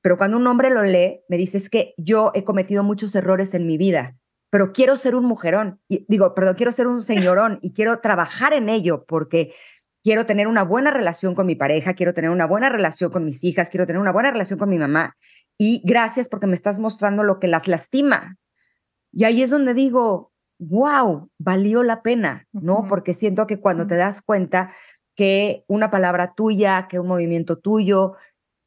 [0.00, 3.54] Pero cuando un hombre lo lee, me dice, es que yo he cometido muchos errores
[3.54, 4.16] en mi vida,
[4.50, 5.80] pero quiero ser un mujerón.
[5.88, 9.52] Y, digo, perdón, quiero ser un señorón y quiero trabajar en ello porque
[10.04, 13.42] quiero tener una buena relación con mi pareja, quiero tener una buena relación con mis
[13.42, 15.16] hijas, quiero tener una buena relación con mi mamá.
[15.58, 18.36] Y gracias porque me estás mostrando lo que las lastima.
[19.12, 20.29] Y ahí es donde digo,
[20.60, 22.86] wow, valió la pena, ¿no?
[22.88, 24.74] Porque siento que cuando te das cuenta
[25.16, 28.14] que una palabra tuya, que un movimiento tuyo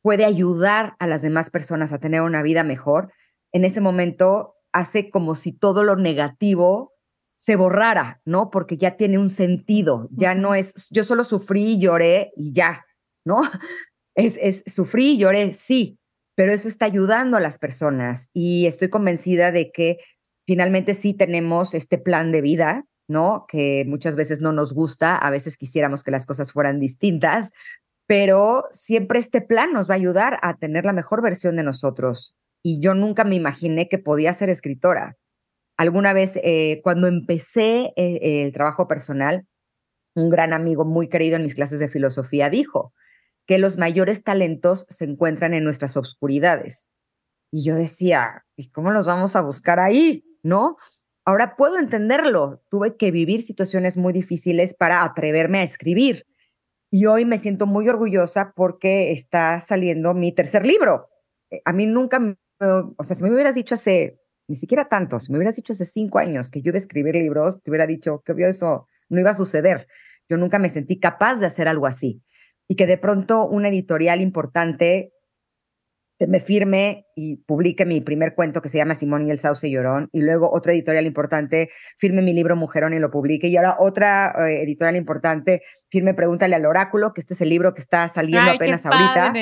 [0.01, 3.13] puede ayudar a las demás personas a tener una vida mejor,
[3.53, 6.93] en ese momento hace como si todo lo negativo
[7.37, 8.49] se borrara, ¿no?
[8.49, 12.85] Porque ya tiene un sentido, ya no es, yo solo sufrí y lloré y ya,
[13.25, 13.41] ¿no?
[14.15, 15.97] Es, es, sufrí y lloré, sí,
[16.35, 19.97] pero eso está ayudando a las personas y estoy convencida de que
[20.45, 23.45] finalmente sí tenemos este plan de vida, ¿no?
[23.47, 27.51] Que muchas veces no nos gusta, a veces quisiéramos que las cosas fueran distintas,
[28.07, 32.35] pero siempre este plan nos va a ayudar a tener la mejor versión de nosotros.
[32.61, 35.17] Y yo nunca me imaginé que podía ser escritora.
[35.77, 39.45] Alguna vez, eh, cuando empecé eh, el trabajo personal,
[40.15, 42.93] un gran amigo muy querido en mis clases de filosofía dijo
[43.45, 46.89] que los mayores talentos se encuentran en nuestras obscuridades.
[47.51, 50.23] Y yo decía, ¿y cómo los vamos a buscar ahí?
[50.43, 50.77] ¿No?
[51.25, 52.61] Ahora puedo entenderlo.
[52.69, 56.25] Tuve que vivir situaciones muy difíciles para atreverme a escribir.
[56.91, 61.09] Y hoy me siento muy orgullosa porque está saliendo mi tercer libro.
[61.49, 62.19] Eh, a mí nunca,
[62.59, 65.85] o sea, si me hubieras dicho hace, ni siquiera tanto, si me hubieras dicho hace
[65.85, 69.19] cinco años que yo iba a escribir libros, te hubiera dicho que obvio eso no
[69.19, 69.87] iba a suceder.
[70.29, 72.21] Yo nunca me sentí capaz de hacer algo así.
[72.67, 75.13] Y que de pronto una editorial importante
[76.19, 80.09] me firme y publique mi primer cuento que se llama Simón y el Sauce Llorón,
[80.11, 84.33] y luego otra editorial importante firme mi libro Mujerón y lo publique, y ahora otra
[84.47, 88.51] eh, editorial importante firme Pregúntale al Oráculo, que este es el libro que está saliendo
[88.51, 89.33] apenas ahorita.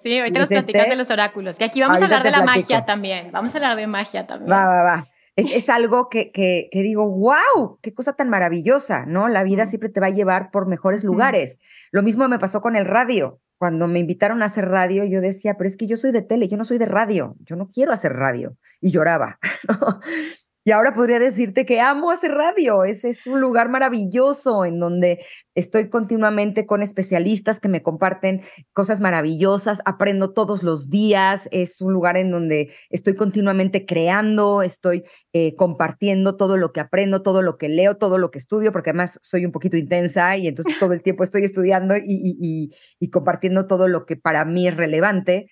[0.00, 2.84] Sí, ahorita nos platicas de los oráculos, que aquí vamos a hablar de la magia
[2.84, 4.50] también, vamos a hablar de magia también.
[4.50, 5.08] Va, va, va.
[5.36, 9.28] Es, es algo que, que, que, digo, wow, qué cosa tan maravillosa, ¿no?
[9.28, 11.60] La vida siempre te va a llevar por mejores lugares.
[11.92, 15.56] Lo mismo me pasó con el radio cuando me invitaron a hacer radio, yo decía,
[15.56, 17.92] pero es que yo soy de tele, yo no soy de radio, yo no quiero
[17.92, 18.56] hacer radio.
[18.80, 19.38] Y lloraba.
[20.64, 22.84] Y ahora podría decirte que amo hacer radio.
[22.84, 28.42] Ese es un lugar maravilloso en donde estoy continuamente con especialistas que me comparten
[28.74, 29.80] cosas maravillosas.
[29.86, 31.48] Aprendo todos los días.
[31.52, 37.22] Es un lugar en donde estoy continuamente creando, estoy eh, compartiendo todo lo que aprendo,
[37.22, 40.48] todo lo que leo, todo lo que estudio, porque además soy un poquito intensa y
[40.48, 44.76] entonces todo el tiempo estoy estudiando y, y compartiendo todo lo que para mí es
[44.76, 45.48] relevante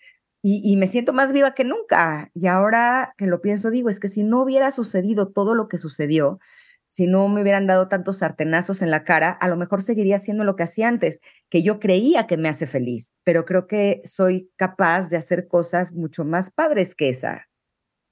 [0.49, 2.31] y, me siento más viva que nunca.
[2.33, 5.77] Y ahora que lo pienso, digo, es que si no hubiera sucedido todo lo que
[5.77, 6.39] sucedió,
[6.87, 10.45] si no me hubieran dado tantos sartenazos en la cara, a lo mejor seguiría haciendo
[10.45, 14.49] lo que hacía antes, que yo creía que me hace feliz, pero creo que soy
[14.55, 17.49] capaz de hacer cosas mucho más padres que esa.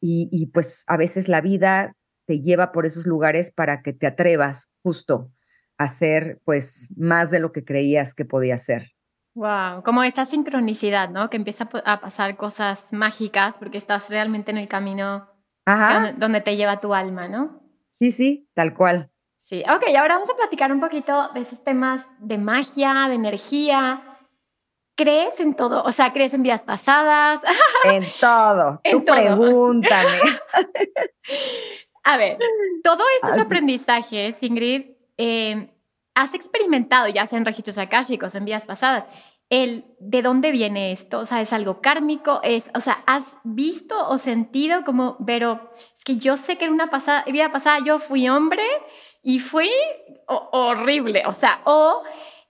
[0.00, 1.94] Y, y pues a veces la vida
[2.26, 5.30] te lleva por esos lugares para que te atrevas justo
[5.78, 8.93] a hacer pues más de lo que creías que podía ser.
[9.34, 11.28] Wow, como esta sincronicidad, ¿no?
[11.28, 15.28] Que empieza a pasar cosas mágicas porque estás realmente en el camino
[16.18, 17.60] Donde, te lleva tu alma, ¿no?
[17.90, 19.10] Sí, sí, tal cual.
[19.36, 24.02] Sí, ok, ahora vamos a platicar un poquito de esos temas de magia, de energía.
[24.96, 25.82] ¿Crees en todo?
[25.82, 27.40] O sea, ¿crees en vidas pasadas?
[27.84, 28.80] En todo.
[28.84, 30.18] En Tú pregúntame.
[32.04, 32.38] a ver,
[32.82, 35.74] todos estos aprendizajes, Ingrid, eh,
[36.14, 39.08] has experimentado, ya sea en registros akáshicos, en vidas pasadas,
[39.50, 44.08] el de dónde viene esto, o sea, es algo kármico, es, o sea, has visto
[44.08, 47.98] o sentido como, pero es que yo sé que en una pasada, vida pasada yo
[47.98, 48.64] fui hombre
[49.22, 49.70] y fui
[50.26, 52.02] horrible, o sea, o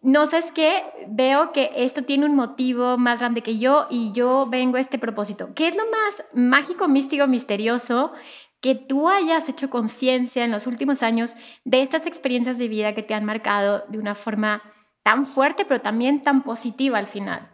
[0.03, 4.13] no sé, es que veo que esto tiene un motivo más grande que yo y
[4.13, 5.55] yo vengo a este propósito.
[5.55, 8.13] ¿Qué es lo más mágico, místico, misterioso
[8.61, 13.03] que tú hayas hecho conciencia en los últimos años de estas experiencias de vida que
[13.03, 14.63] te han marcado de una forma
[15.05, 17.49] tan fuerte, pero también tan positiva al final?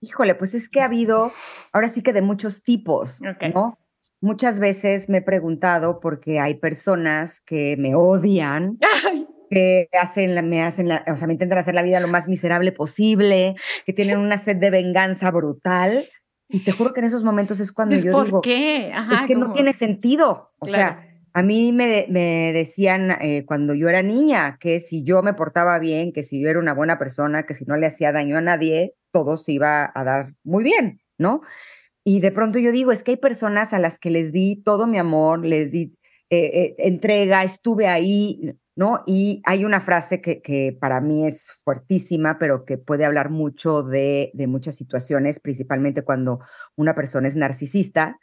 [0.00, 1.32] Híjole, pues es que ha habido,
[1.72, 3.20] ahora sí que de muchos tipos,
[3.54, 3.78] ¿no?
[4.20, 8.78] Muchas veces me he preguntado porque hay personas que me odian,
[9.50, 13.54] que hacen me hacen o sea, me intentan hacer la vida lo más miserable posible,
[13.86, 16.08] que tienen una sed de venganza brutal.
[16.48, 18.90] Y te juro que en esos momentos es cuando yo ¿por digo, qué?
[18.90, 20.52] es que no tiene sentido.
[20.58, 22.06] O sea, a mí me,
[22.52, 26.48] decían eh, cuando yo era niña que si yo me portaba bien, que si yo
[26.48, 29.90] era una buena persona, que si no le hacía daño a nadie, todo se iba
[29.94, 31.42] a dar muy bien, ¿no?
[32.04, 34.86] Y de pronto yo digo, es que hay personas a las que les di todo
[34.86, 35.96] mi amor, les di
[36.30, 39.02] eh, eh, entrega, estuve ahí, ¿no?
[39.06, 44.32] Y hay una frase que, para mí es fuertísima, pero que puede hablar mucho de,
[44.48, 46.40] muchas situaciones, principalmente cuando
[46.74, 48.18] una persona es narcisista,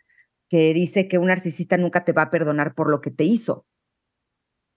[0.50, 3.66] que dice que un narcisista nunca te va a perdonar por lo que te hizo.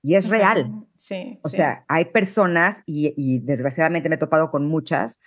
[0.03, 0.87] Y es real.
[0.97, 1.39] Sí.
[1.43, 5.19] O sea, hay personas, y, y desgraciadamente me he topado con muchas,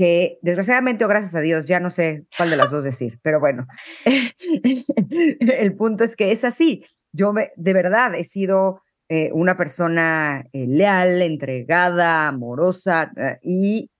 [0.00, 3.38] que desgraciadamente o gracias a Dios, ya no sé cuál de las dos decir, pero
[3.38, 3.66] bueno,
[4.06, 6.86] el punto es que es así.
[7.12, 13.90] Yo me, de verdad he sido eh, una persona eh, leal, entregada, amorosa, eh, y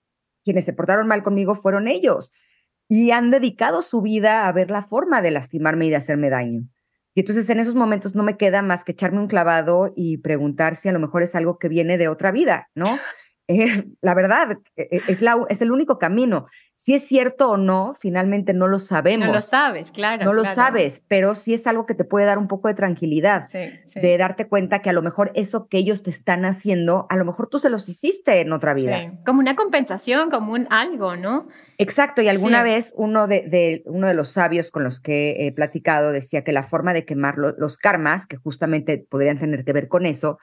[0.45, 2.33] quienes se portaron mal conmigo fueron ellos.
[2.91, 6.65] Y han dedicado su vida a ver la forma de lastimarme y de hacerme daño.
[7.15, 10.75] Y entonces en esos momentos no me queda más que echarme un clavado y preguntar
[10.75, 12.87] si a lo mejor es algo que viene de otra vida, ¿no?
[13.53, 16.47] Eh, la verdad, eh, es, la, es el único camino.
[16.77, 19.27] Si es cierto o no, finalmente no lo sabemos.
[19.27, 20.25] No lo sabes, claro.
[20.25, 20.55] No lo claro.
[20.55, 23.99] sabes, pero sí es algo que te puede dar un poco de tranquilidad, sí, sí.
[23.99, 27.25] de darte cuenta que a lo mejor eso que ellos te están haciendo, a lo
[27.25, 29.01] mejor tú se los hiciste en otra vida.
[29.01, 29.11] Sí.
[29.27, 31.49] Como una compensación, como un algo, ¿no?
[31.83, 35.51] Exacto, y alguna vez uno de, de, uno de los sabios con los que he
[35.51, 39.73] platicado decía que la forma de quemar lo, los karmas, que justamente podrían tener que
[39.73, 40.39] ver con eso,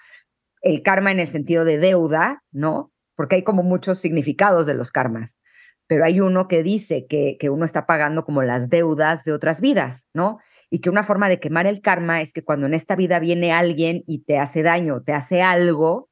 [0.63, 2.91] el karma en el sentido de deuda, ¿no?
[3.15, 5.39] Porque hay como muchos significados de los karmas,
[5.85, 9.61] pero hay uno que dice que, que uno está pagando como las deudas de otras
[9.61, 10.39] vidas, ¿no?
[10.71, 13.51] Y que una forma de quemar el karma es que cuando en esta vida viene
[13.51, 16.06] alguien y te hace daño, te hace algo,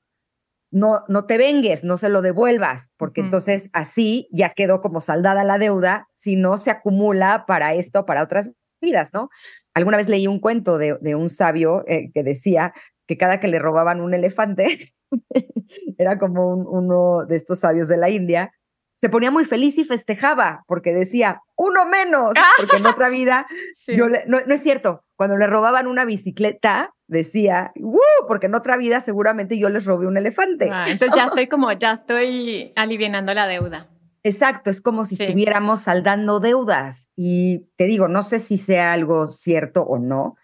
[0.75, 3.27] no, no te vengues, no se lo devuelvas, porque uh -huh.
[3.27, 8.21] entonces así ya quedó como saldada la deuda, si no se acumula para esto, para
[8.21, 9.29] otras vidas, ¿no?
[9.73, 12.73] Alguna vez leí un cuento de, de un sabio eh, que decía
[13.07, 14.93] que cada que le robaban un elefante,
[15.97, 18.51] era como un, uno de estos sabios de la India,
[18.95, 23.95] se ponía muy feliz y festejaba porque decía, uno menos, porque en otra vida, sí.
[23.95, 27.99] yo le, no, no, es cierto, cuando le robaban una bicicleta, decía, ¡uh!
[28.27, 30.69] porque en otra vida seguramente yo les robé un elefante.
[30.71, 33.89] Ah, entonces ya estoy como, ya estoy aliviando la deuda.
[34.23, 35.23] Exacto, es como si sí.
[35.23, 37.09] estuviéramos saldando deudas.
[37.15, 40.35] Y te digo, no sé si sea algo cierto o no,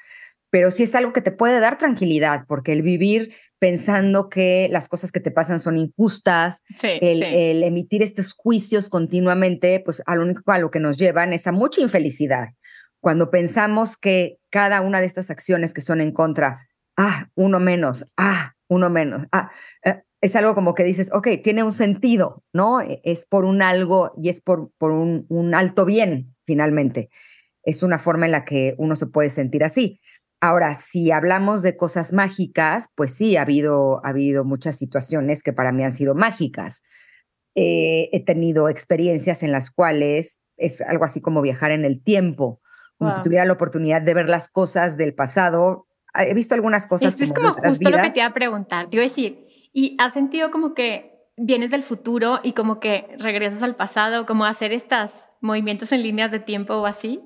[0.51, 4.87] pero sí es algo que te puede dar tranquilidad, porque el vivir pensando que las
[4.87, 7.25] cosas que te pasan son injustas, sí, el, sí.
[7.25, 11.47] el, emitir estos juicios continuamente, pues a lo único a lo que nos llevan es
[11.47, 12.49] a mucha infelicidad.
[13.01, 18.05] Cuando pensamos que cada una de estas acciones que son en contra, ah, uno menos,
[18.15, 19.51] ah, uno menos, ah,
[19.83, 22.79] eh, es algo como que dices, ok, tiene un sentido, ¿no?
[22.81, 27.09] E, Es por un algo y es por, por un, alto bien, finalmente.
[27.63, 29.99] Es una forma en la que uno se puede sentir así.
[30.39, 35.53] Ahora, si hablamos de cosas mágicas, pues sí, ha habido, ha habido muchas situaciones que
[35.53, 36.83] para mí han sido mágicas.
[37.55, 42.60] Eh, he tenido experiencias en las cuales es algo así como viajar en el tiempo,
[43.01, 43.17] como wow.
[43.17, 45.87] si tuviera la oportunidad de ver las cosas del pasado.
[46.13, 47.13] He visto algunas cosas.
[47.13, 47.93] Esto es como justo vidas.
[47.93, 48.89] lo que te iba a preguntar.
[48.89, 53.07] Te iba a decir, ¿y has sentido como que vienes del futuro y como que
[53.17, 55.11] regresas al pasado, como hacer estos
[55.41, 57.21] movimientos en líneas de tiempo o así?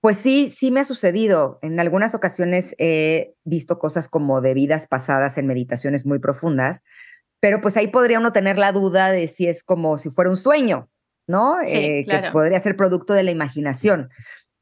[0.00, 1.58] Pues sí, sí me ha sucedido.
[1.60, 6.82] En algunas ocasiones he visto cosas como de vidas pasadas en meditaciones muy profundas,
[7.40, 10.38] pero pues ahí podría uno tener la duda de si es como si fuera un
[10.38, 10.88] sueño,
[11.26, 11.58] ¿no?
[11.66, 12.28] Sí, eh, claro.
[12.28, 14.08] Que podría ser producto de la imaginación.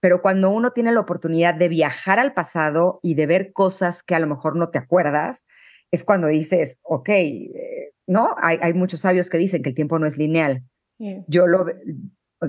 [0.01, 4.15] Pero cuando uno tiene la oportunidad de viajar al pasado y de ver cosas que
[4.15, 5.47] a lo mejor no te acuerdas,
[5.91, 8.35] es cuando dices, ok, eh, ¿no?
[8.39, 10.63] Hay, hay, muchos sabios que dicen que el tiempo no es lineal.
[10.99, 11.25] Sí.
[11.27, 11.67] Yo lo,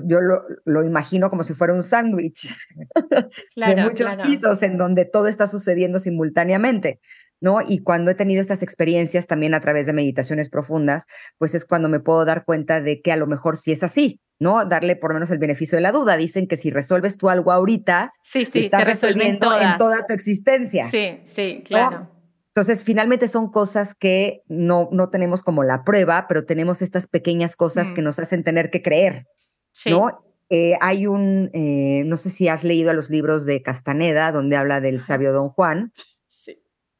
[0.04, 2.54] yo lo, lo, imagino como si fuera un sándwich
[3.54, 4.24] claro, de muchos claro.
[4.24, 7.00] pisos en donde todo está sucediendo simultáneamente,
[7.40, 7.60] ¿no?
[7.66, 11.04] Y cuando he tenido estas experiencias también a través de meditaciones profundas,
[11.38, 14.20] pues es cuando me puedo dar cuenta de que a lo mejor sí es así,
[14.38, 14.64] ¿no?
[14.64, 16.16] Darle por lo menos el beneficio de la duda.
[16.16, 19.72] Dicen que si resuelves tú algo ahorita, sí, sí, estás se resuelven todas.
[19.72, 20.90] en toda tu existencia.
[20.90, 22.00] Sí, sí, claro.
[22.00, 22.20] ¿no?
[22.48, 27.54] Entonces, finalmente son cosas que no, no tenemos como la prueba, pero tenemos estas pequeñas
[27.54, 27.94] cosas mm.
[27.94, 29.28] que nos hacen tener que creer.
[29.72, 29.90] Sí.
[29.90, 30.24] ¿no?
[30.48, 34.56] Eh, hay un, eh, no sé si has leído a los libros de Castaneda, donde
[34.56, 35.92] habla del sabio Don Juan.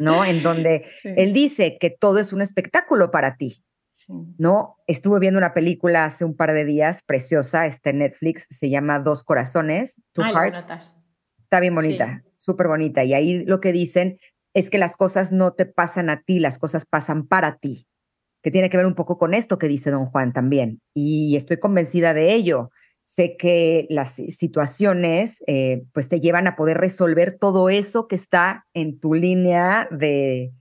[0.01, 0.25] ¿No?
[0.25, 1.11] En donde sí.
[1.17, 4.13] él dice que todo es un espectáculo para ti, sí.
[4.39, 4.79] ¿no?
[4.87, 8.99] Estuve viendo una película hace un par de días, preciosa, está en Netflix, se llama
[8.99, 10.69] Dos Corazones, Two Ay, Hearts.
[11.41, 13.05] Está bien bonita, súper bonita.
[13.05, 14.19] Y ahí lo que dicen
[14.55, 17.87] es que las cosas no te pasan a ti, las cosas pasan para ti
[18.43, 20.81] que tiene que ver un poco con esto que dice don Juan también.
[20.95, 22.71] Y estoy convencida de ello.
[23.11, 28.67] Sé que las situaciones eh, pues te llevan a poder resolver todo eso que está
[28.73, 30.53] en tu línea de,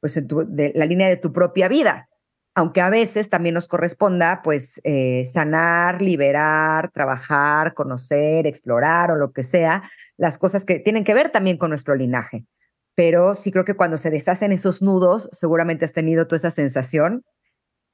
[0.00, 2.08] pues en tu, de la línea de tu propia vida.
[2.56, 9.30] Aunque a veces también nos corresponda pues eh, sanar, liberar, trabajar, conocer, explorar o lo
[9.30, 12.46] que sea, las cosas que tienen que ver también con nuestro linaje
[12.94, 17.24] pero sí creo que cuando se deshacen esos nudos, seguramente has tenido toda esa sensación.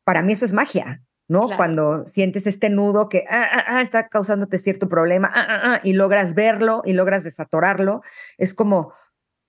[0.03, 1.51] Para mí eso es magia, ¿no?
[1.57, 6.83] Cuando sientes este nudo que ah, ah, ah, está causándote cierto problema y logras verlo
[6.85, 8.03] y logras desatorarlo,
[8.39, 8.95] es como,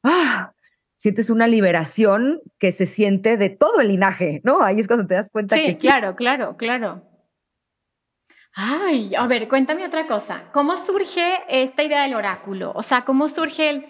[0.04, 0.52] ah,
[0.98, 4.62] sientes una liberación que se siente de todo el linaje, ¿no?
[4.62, 5.80] Ahí es cuando te das cuenta que sí.
[5.80, 7.10] claro, claro, claro.
[8.54, 10.44] Ay, a ver, cuéntame otra cosa.
[10.52, 12.74] ¿Cómo surge esta idea del oráculo?
[12.76, 13.86] O sea, ¿cómo surge el...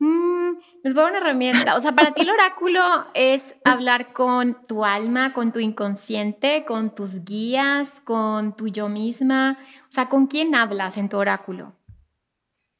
[0.00, 1.76] Mmm, les voy a una herramienta.
[1.76, 2.80] O sea, para ti el oráculo
[3.14, 9.58] es hablar con tu alma, con tu inconsciente, con tus guías, con tu yo misma.
[9.82, 11.74] O sea, ¿con quién hablas en tu oráculo?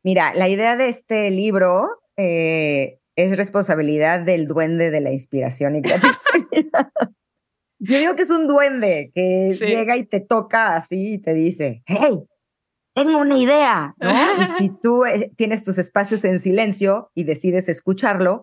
[0.03, 5.83] Mira, la idea de este libro eh, es responsabilidad del duende de la inspiración y
[5.83, 6.91] creatividad.
[7.83, 11.83] Yo digo que es un duende que llega y te toca así y te dice,
[11.87, 12.23] hey,
[12.95, 14.43] tengo una idea, ¿no?
[14.43, 18.43] y si tú eh, tienes tus espacios en silencio y decides escucharlo,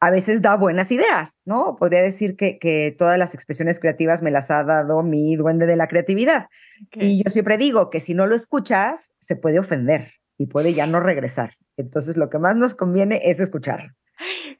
[0.00, 1.76] a veces da buenas ideas, ¿no?
[1.76, 5.76] Podría decir que, que todas las expresiones creativas me las ha dado mi duende de
[5.76, 6.48] la creatividad.
[6.92, 10.86] Y yo siempre digo que si no lo escuchas, se puede ofender y puede ya
[10.86, 11.54] no regresar.
[11.76, 13.92] Entonces, lo que más nos conviene es escucharlo.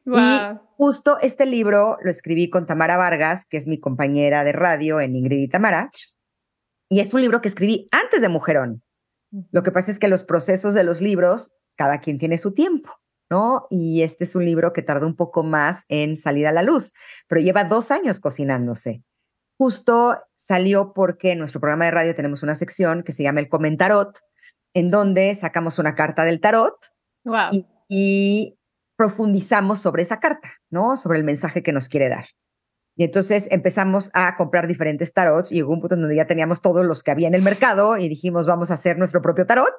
[0.07, 0.39] Y
[0.77, 5.17] justo este libro lo escribí con Tamara Vargas, que es mi compañera de radio en
[5.17, 5.91] Ingrid y Tamara.
[6.89, 8.84] Y es un libro que escribí antes de Mujerón.
[9.51, 12.91] Lo que pasa es que los procesos de los libros, cada quien tiene su tiempo,
[13.31, 13.67] ¿no?
[13.71, 16.93] Y este es un libro que tardó un poco más en salir a la luz,
[17.27, 19.03] pero lleva dos años cocinándose.
[19.59, 23.49] Justo salió porque en nuestro programa de radio tenemos una sección que se llama El
[23.49, 24.19] Comentarot,
[24.75, 26.75] en donde sacamos una carta del tarot
[27.25, 27.67] wow.
[27.89, 28.59] y
[28.97, 30.97] profundizamos sobre esa carta, ¿no?
[30.97, 32.27] Sobre el mensaje que nos quiere dar.
[32.97, 36.63] Y entonces empezamos a comprar diferentes tarots y llegó un punto en donde ya teníamos
[36.63, 39.75] todos los que había en el mercado y dijimos, vamos a hacer nuestro propio tarot.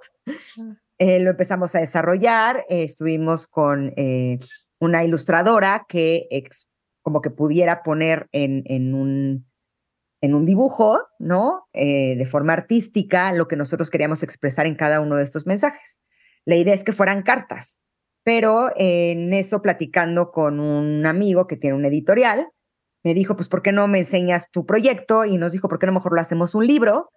[0.97, 4.39] Eh, lo empezamos a desarrollar, eh, estuvimos con eh,
[4.79, 6.27] una ilustradora que
[7.01, 9.45] como que pudiera poner en, en, un,
[10.21, 11.67] en un dibujo, ¿no?
[11.73, 16.01] de forma artística lo que nosotros queríamos expresar en cada uno de estos mensajes.
[16.45, 17.79] La idea es que fueran cartas,
[18.23, 22.47] pero en eso platicando con un amigo que tiene un editorial,
[23.05, 25.25] me dijo, pues, ¿por qué no me enseñas tu proyecto?
[25.25, 27.11] Y nos dijo, ¿por qué no mejor lo hacemos un libro?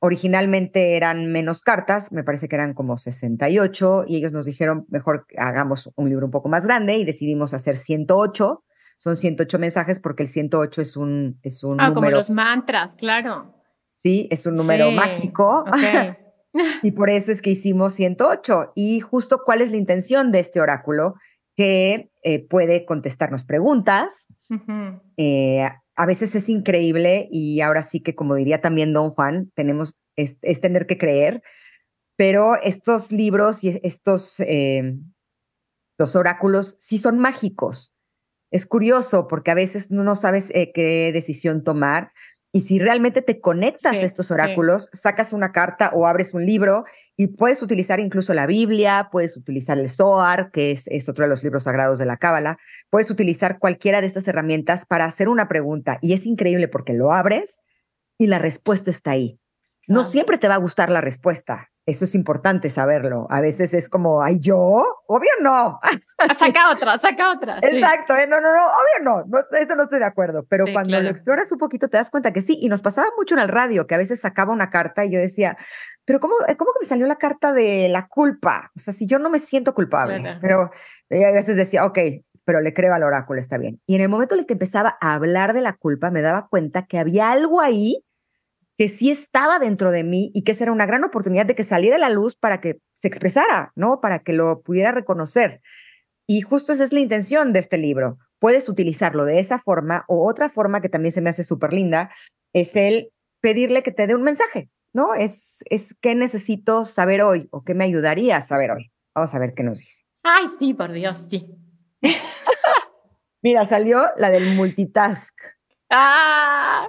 [0.00, 5.26] Originalmente eran menos cartas, me parece que eran como 68, y ellos nos dijeron, mejor
[5.36, 8.64] hagamos un libro un poco más grande y decidimos hacer 108.
[8.96, 13.54] Son 108 mensajes porque el 108 es un, es un ah, como los mantras, claro.
[13.96, 15.66] Sí, es un número mágico.
[16.82, 18.72] y por eso es que hicimos 108.
[18.74, 21.16] Y justo cuál es la intención de este oráculo,
[21.56, 24.26] que eh, puede contestarnos preguntas.
[25.16, 25.64] Eh,
[25.96, 30.40] a veces es increíble y ahora sí que, como diría también don Juan, tenemos, es,
[30.60, 31.42] tener que creer,
[32.16, 34.96] pero estos libros y estos, eh,
[35.98, 37.94] los oráculos sí son mágicos.
[38.50, 42.12] Es curioso porque a veces no sabes qué decisión tomar.
[42.54, 46.84] Y si realmente te conectas a estos oráculos, sacas una carta o abres un libro
[47.16, 51.30] y puedes utilizar incluso la Biblia, puedes utilizar el Zohar, que es, es otro de
[51.30, 52.58] los libros sagrados de la Cábala,
[52.90, 55.98] puedes utilizar cualquiera de estas herramientas para hacer una pregunta.
[56.00, 57.58] Y es increíble porque lo abres
[58.18, 59.40] y la respuesta está ahí.
[59.88, 61.72] No siempre te va a gustar la respuesta.
[61.86, 63.26] Eso es importante saberlo.
[63.28, 65.80] A veces es como, ay, yo, obvio no.
[66.38, 67.58] Saca otra, saca otra.
[67.60, 68.26] Exacto, ¿eh?
[68.26, 70.46] no, no, no, obvio no, esto no estoy de acuerdo.
[70.48, 72.58] Pero cuando lo exploras un poquito te das cuenta que sí.
[72.60, 75.20] Y nos pasaba mucho en el radio, que a veces sacaba una carta y yo
[75.20, 75.58] decía,
[76.06, 78.70] pero ¿cómo, cómo que me salió la carta de la culpa?
[78.74, 80.38] O sea, si yo no me siento culpable.
[80.40, 80.70] Pero
[81.10, 81.98] a veces decía, ok,
[82.44, 83.80] pero le creo al oráculo, está bien.
[83.86, 86.48] Y en el momento en el que empezaba a hablar de la culpa, me daba
[86.48, 88.04] cuenta que había algo ahí
[88.76, 91.62] que sí estaba dentro de mí y que esa era una gran oportunidad de que
[91.62, 94.00] saliera la luz para que se expresara, ¿no?
[94.00, 95.60] Para que lo pudiera reconocer.
[96.26, 98.18] Y justo esa es la intención de este libro.
[98.38, 102.10] Puedes utilizarlo de esa forma o otra forma que también se me hace súper linda
[102.52, 103.10] es el
[103.40, 105.14] pedirle que te dé un mensaje, ¿no?
[105.14, 108.90] Es, es qué necesito saber hoy o qué me ayudaría a saber hoy.
[109.14, 110.04] Vamos a ver qué nos dice.
[110.22, 111.46] Ay, sí, por Dios, sí.
[113.42, 115.34] Mira, salió la del multitask.
[115.90, 116.88] Ah,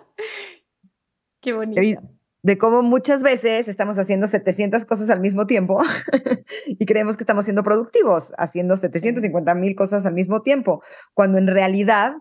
[1.45, 2.01] Qué bonito.
[2.41, 5.79] De cómo muchas veces estamos haciendo 700 cosas al mismo tiempo
[6.65, 10.81] y creemos que estamos siendo productivos, haciendo 750 mil cosas al mismo tiempo,
[11.13, 12.13] cuando en realidad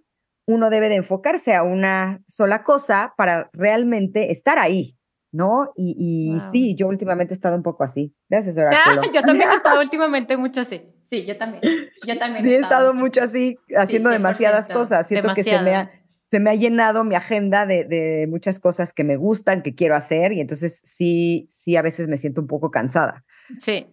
[0.47, 4.99] uno debe de enfocarse a una sola cosa para realmente estar ahí,
[5.33, 5.73] ¿no?
[5.75, 8.15] Y, sí, yo últimamente he estado un poco así.
[8.29, 9.11] Gracias, Oráculo.
[9.11, 10.83] yo también he estado últimamente mucho así.
[11.09, 11.63] Sí, yo también.
[12.07, 15.07] Yo también sí, he estado, mucho así, haciendo demasiadas cosas.
[15.07, 15.91] Siento que se me ha
[16.31, 20.33] se me ha llenado mi agenda de, muchas cosas que me gustan, que quiero hacer,
[20.33, 23.25] y entonces sí, sí, a veces me siento un poco cansada.
[23.59, 23.87] Sí.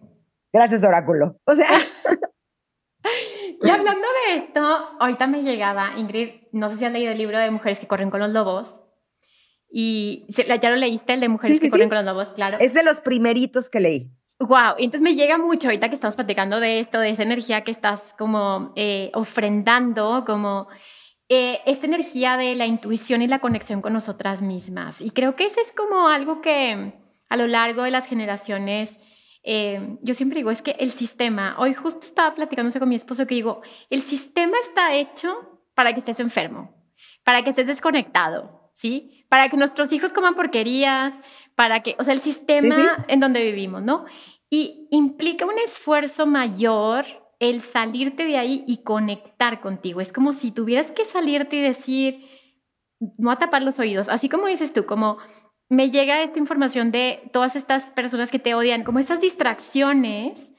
[0.52, 1.38] Gracias, Oráculo.
[1.44, 1.68] O sea.
[3.64, 4.60] Y hablando de esto,
[4.98, 8.10] ahorita me llegaba, Ingrid, no sé si has leído el libro de Mujeres que corren
[8.10, 8.82] con los lobos.
[9.70, 12.58] Y ya lo leíste, el de Mujeres que corren con los lobos, claro.
[12.60, 14.10] Es de los primeritos que leí.
[14.40, 17.62] Wow, y entonces me llega mucho ahorita que estamos platicando de esto, de esa energía
[17.62, 20.66] que estás como eh, ofrendando, como
[21.34, 25.00] eh, esta energía de la intuición y la conexión con nosotras mismas.
[25.00, 26.92] Y creo que ese es como algo que
[27.30, 29.00] a lo largo de las generaciones,
[29.42, 33.26] eh, yo siempre digo, es que el sistema, hoy justo estaba platicándose con mi esposo
[33.26, 36.74] que digo, el sistema está hecho para que estés enfermo,
[37.24, 39.24] para que estés desconectado, ¿sí?
[39.30, 41.14] Para que nuestros hijos coman porquerías,
[41.54, 44.04] para que, o sea, el sistema en donde vivimos, ¿no?
[44.50, 47.06] Y implica un esfuerzo mayor
[47.42, 50.00] el salirte de ahí y conectar contigo.
[50.00, 52.24] Es como si tuvieras que salirte y decir,
[53.18, 55.18] no a tapar los oídos, así como dices tú, como
[55.68, 60.52] me llega esta información de todas estas personas que te odian, como esas distracciones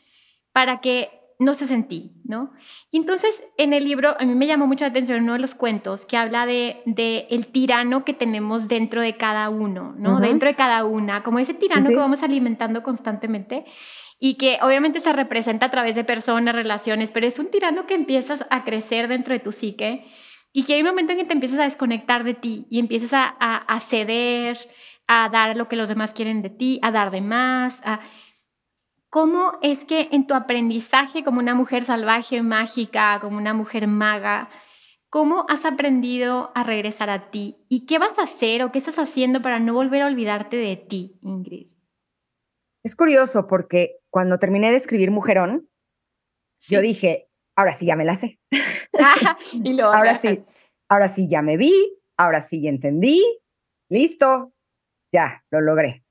[0.52, 1.10] para que
[1.40, 2.52] no se sentí, ¿no?
[2.92, 6.04] Y entonces en el libro a mí me llamó mucha atención uno de los cuentos
[6.04, 10.20] que habla de, de el tirano que tenemos dentro de cada uno, ¿no?
[10.20, 13.64] Dentro de cada una, como ese tirano que vamos alimentando constantemente
[14.20, 17.94] y que obviamente se representa a través de personas, relaciones, pero es un tirano que
[17.94, 20.06] empiezas a crecer dentro de tu psique
[20.52, 23.14] y que hay un momento en que te empiezas a desconectar de ti y empiezas
[23.14, 24.58] a, a ceder,
[25.08, 28.00] a dar lo que los demás quieren de ti, a dar de más, a
[29.14, 34.50] ¿Cómo es que en tu aprendizaje como una mujer salvaje, mágica, como una mujer maga,
[35.08, 37.64] cómo has aprendido a regresar a ti?
[37.70, 40.78] ¿Y qué vas a hacer o qué estás haciendo para no volver a olvidarte de
[40.78, 41.68] ti, Ingrid?
[42.84, 45.68] Es curioso porque cuando terminé de escribir Mujerón,
[46.70, 48.40] yo dije, ahora sí ya me la sé.
[49.54, 50.46] y lo ahora sí,
[50.88, 51.74] ahora sí ya me vi,
[52.16, 53.24] ahora sí ya entendí,
[53.90, 54.54] listo,
[55.12, 56.04] ya, lo logré.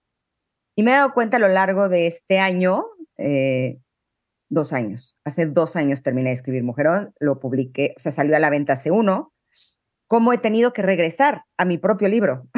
[0.74, 2.86] Y me he dado cuenta a lo largo de este año,
[3.18, 3.78] eh,
[4.50, 8.40] dos años, hace dos años terminé de escribir Mujerón, lo publiqué, o sea, salió a
[8.40, 9.32] la venta hace uno,
[10.08, 12.48] cómo he tenido que regresar a mi propio libro.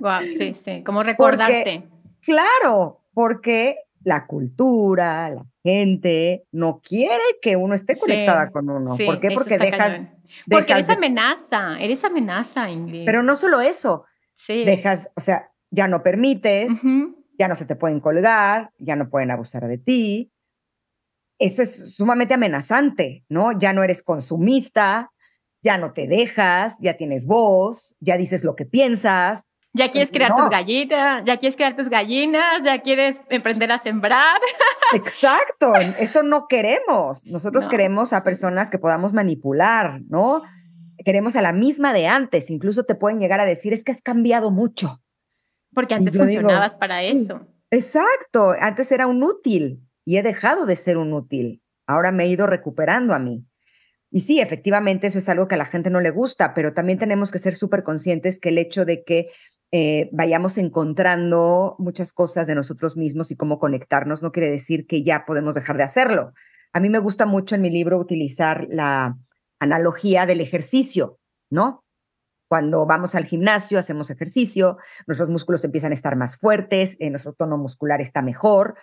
[0.00, 1.86] Wow, sí, sí, como recordarte.
[2.22, 8.96] claro, porque la cultura, la gente no quiere que uno esté conectada con uno.
[8.96, 9.30] ¿Por qué?
[9.32, 10.00] Porque dejas,
[10.48, 13.04] Porque eres amenaza, eres amenaza, Ingrid.
[13.04, 14.04] Pero no solo eso.
[14.34, 14.64] Sí.
[14.64, 16.70] Dejas, o sea, ya no permites,
[17.38, 20.32] ya no se te pueden colgar, ya no pueden abusar de ti.
[21.38, 23.58] Eso es sumamente amenazante, ¿no?
[23.58, 25.10] Ya no eres consumista,
[25.62, 29.49] ya no te dejas, ya tienes voz, ya dices lo que piensas.
[29.72, 34.40] Ya quieres crear tus gallinas, ya quieres crear tus gallinas, ya quieres emprender a sembrar.
[34.94, 37.24] Exacto, eso no queremos.
[37.24, 40.42] Nosotros queremos a personas que podamos manipular, ¿no?
[41.04, 42.50] Queremos a la misma de antes.
[42.50, 45.00] Incluso te pueden llegar a decir, es que has cambiado mucho.
[45.72, 47.46] Porque antes funcionabas para eso.
[47.70, 51.62] Exacto, antes era un útil y he dejado de ser un útil.
[51.86, 53.46] Ahora me he ido recuperando a mí.
[54.12, 56.98] Y sí, efectivamente, eso es algo que a la gente no le gusta, pero también
[56.98, 59.28] tenemos que ser súper conscientes que el hecho de que
[59.72, 65.04] eh, vayamos encontrando muchas cosas de nosotros mismos y cómo conectarnos no quiere decir que
[65.04, 66.32] ya podemos dejar de hacerlo.
[66.72, 69.16] A mí me gusta mucho en mi libro utilizar la
[69.60, 71.18] analogía del ejercicio,
[71.50, 71.84] ¿no?
[72.48, 77.32] Cuando vamos al gimnasio, hacemos ejercicio, nuestros músculos empiezan a estar más fuertes, eh, nuestro
[77.32, 78.74] tono muscular está mejor,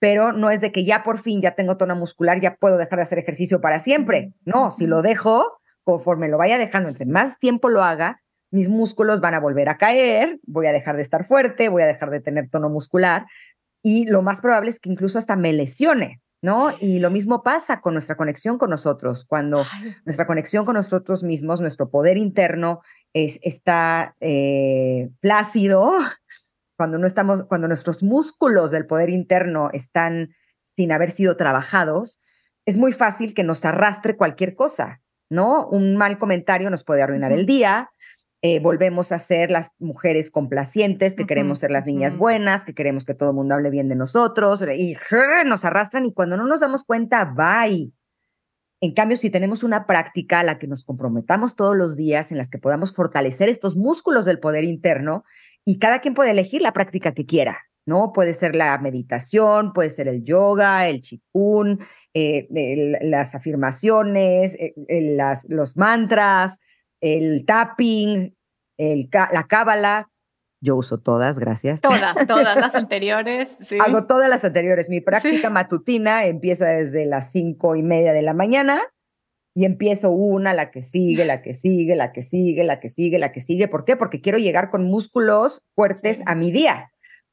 [0.00, 2.98] pero no es de que ya por fin ya tengo tono muscular, ya puedo dejar
[2.98, 4.32] de hacer ejercicio para siempre.
[4.44, 8.23] No, si lo dejo, conforme lo vaya dejando, entre más tiempo lo haga,
[8.54, 11.86] mis músculos van a volver a caer, voy a dejar de estar fuerte, voy a
[11.86, 13.26] dejar de tener tono muscular
[13.82, 16.20] y lo más probable es que incluso hasta me lesione.
[16.40, 16.74] ¿no?
[16.78, 19.64] Y lo mismo pasa con nuestra conexión con nosotros, cuando
[20.04, 22.82] nuestra conexión con nosotros mismos, nuestro poder interno
[23.14, 25.92] es, está eh, plácido,
[26.76, 30.34] cuando no estamos, cuando nuestros músculos del poder interno están
[30.64, 32.20] sin haber sido trabajados,
[32.66, 35.00] es muy fácil que nos arrastre cualquier cosa,
[35.30, 35.66] ¿no?
[35.68, 37.90] Un mal comentario nos puede arruinar el día,
[38.46, 43.06] eh, volvemos a ser las mujeres complacientes, que queremos ser las niñas buenas, que queremos
[43.06, 44.98] que todo el mundo hable bien de nosotros, y
[45.46, 47.90] nos arrastran y cuando no nos damos cuenta, bye.
[48.82, 52.36] En cambio, si tenemos una práctica a la que nos comprometamos todos los días, en
[52.36, 55.24] las que podamos fortalecer estos músculos del poder interno,
[55.64, 58.12] y cada quien puede elegir la práctica que quiera, ¿no?
[58.12, 61.80] Puede ser la meditación, puede ser el yoga, el chikun,
[62.12, 62.46] eh,
[63.00, 64.74] las afirmaciones, eh,
[65.16, 66.60] las, los mantras,
[67.04, 68.34] el tapping,
[68.78, 70.10] el, la cábala.
[70.62, 71.82] Yo uso todas, gracias.
[71.82, 73.58] Todas, todas las anteriores.
[73.60, 73.76] Sí.
[73.78, 74.88] Hago todas las anteriores.
[74.88, 78.82] Mi práctica matutina empieza desde las cinco y media de la mañana
[79.54, 83.18] y empiezo una, la que sigue, la que sigue, la que sigue, la que sigue,
[83.18, 83.68] la que sigue.
[83.68, 83.96] ¿Por qué?
[83.96, 86.90] Porque quiero llegar con músculos fuertes a mi día.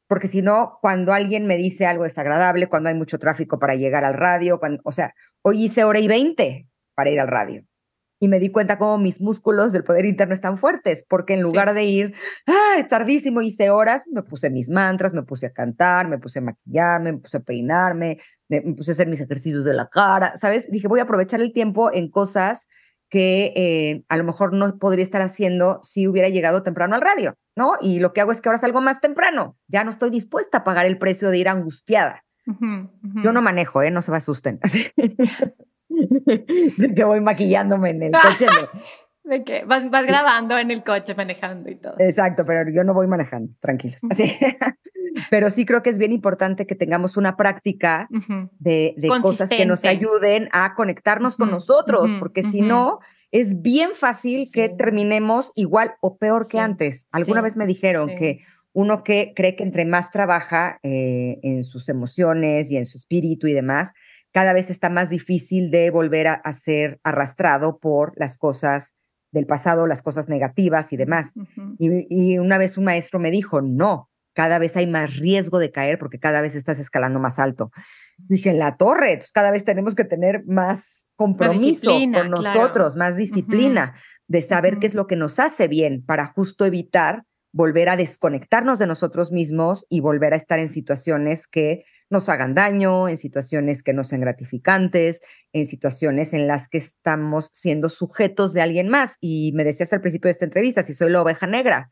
[0.08, 4.04] Porque si no, cuando alguien me dice algo desagradable, cuando hay mucho tráfico para llegar
[4.04, 7.64] al radio, cuando, o sea, hoy hice hora y veinte para ir al radio.
[8.24, 11.74] Y me di cuenta cómo mis músculos del poder interno están fuertes, porque en lugar
[11.74, 12.14] de ir,
[12.46, 16.44] ah, tardísimo, hice horas, me puse mis mantras, me puse a cantar, me puse a
[16.44, 20.70] maquillarme, me puse a peinarme, me, puse a hacer mis ejercicios de la cara, ¿sabes?
[20.70, 22.70] Dije, voy a aprovechar el tiempo en cosas
[23.10, 27.34] que eh, a lo mejor no podría estar haciendo si hubiera llegado temprano al radio,
[27.56, 27.74] ¿no?
[27.82, 30.64] Y lo que hago es que ahora salgo más temprano, ya no estoy dispuesta a
[30.64, 32.24] pagar el precio de ir angustiada.
[33.24, 33.90] Yo no manejo, ¿eh?
[33.90, 34.60] No se me asusten.
[36.96, 38.48] que voy maquillándome en el coche.
[39.24, 41.94] De que vas, vas grabando en el coche, manejando y todo.
[42.00, 44.02] Exacto, pero yo no voy manejando, tranquilos.
[44.10, 44.36] Así.
[45.30, 48.08] pero sí creo que es bien importante que tengamos una práctica
[48.58, 53.00] de, de cosas que nos ayuden a conectarnos con nosotros, porque si no,
[53.32, 57.08] es bien fácil que terminemos igual o peor que antes.
[57.12, 58.40] Alguna vez me dijeron que
[58.74, 63.48] uno que cree que entre más trabaja eh, en sus emociones y en su espíritu
[63.48, 63.92] y demás,
[64.32, 68.96] cada vez está más difícil de volver a, ser arrastrado por las cosas
[69.32, 71.32] del pasado, las cosas negativas y demás.
[71.78, 76.00] y, una vez un maestro me dijo, no, cada vez hay más riesgo de caer
[76.00, 77.72] porque cada vez estás escalando más alto.
[78.18, 83.96] Dije, en la torre, cada vez tenemos que tener más compromiso con nosotros, más disciplina
[84.28, 88.80] de saber qué es lo que nos hace bien para justo evitar volver a desconectarnos
[88.80, 93.84] de nosotros mismos y volver a estar en situaciones que nos hagan daño, en situaciones
[93.84, 95.22] que no sean gratificantes,
[95.54, 99.18] en situaciones en las que estamos siendo sujetos de alguien más.
[99.22, 101.90] Y me decías al principio de esta entrevista, si soy la oveja negra.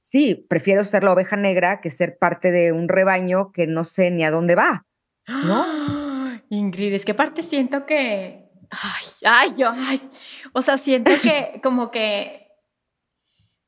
[0.00, 4.10] Sí, prefiero ser la oveja negra que ser parte de un rebaño que no sé
[4.10, 4.86] ni a dónde va,
[5.26, 6.40] ¿no?
[6.50, 10.00] Ingrid, es que parte siento que, ay, ay, yo, ay,
[10.52, 12.47] o sea, siento que como que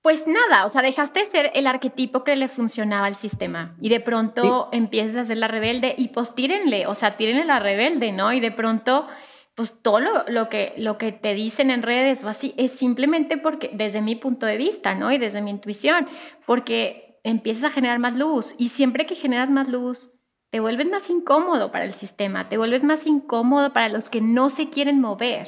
[0.03, 3.91] pues nada, o sea, dejaste de ser el arquetipo que le funcionaba al sistema y
[3.91, 8.11] de pronto empiezas a ser la rebelde y pues tírenle, o sea, tírenle la rebelde,
[8.11, 8.33] ¿no?
[8.33, 9.07] Y de pronto,
[9.55, 13.71] pues todo lo, que, lo que te dicen en redes o así es simplemente porque,
[13.75, 15.13] desde mi punto de vista, ¿no?
[15.13, 16.09] Y desde mi intuición,
[16.47, 20.15] porque empiezas a generar más luz y siempre que generas más luz,
[20.49, 24.49] te vuelves más incómodo para el sistema, te vuelves más incómodo para los que no
[24.49, 25.47] se quieren mover,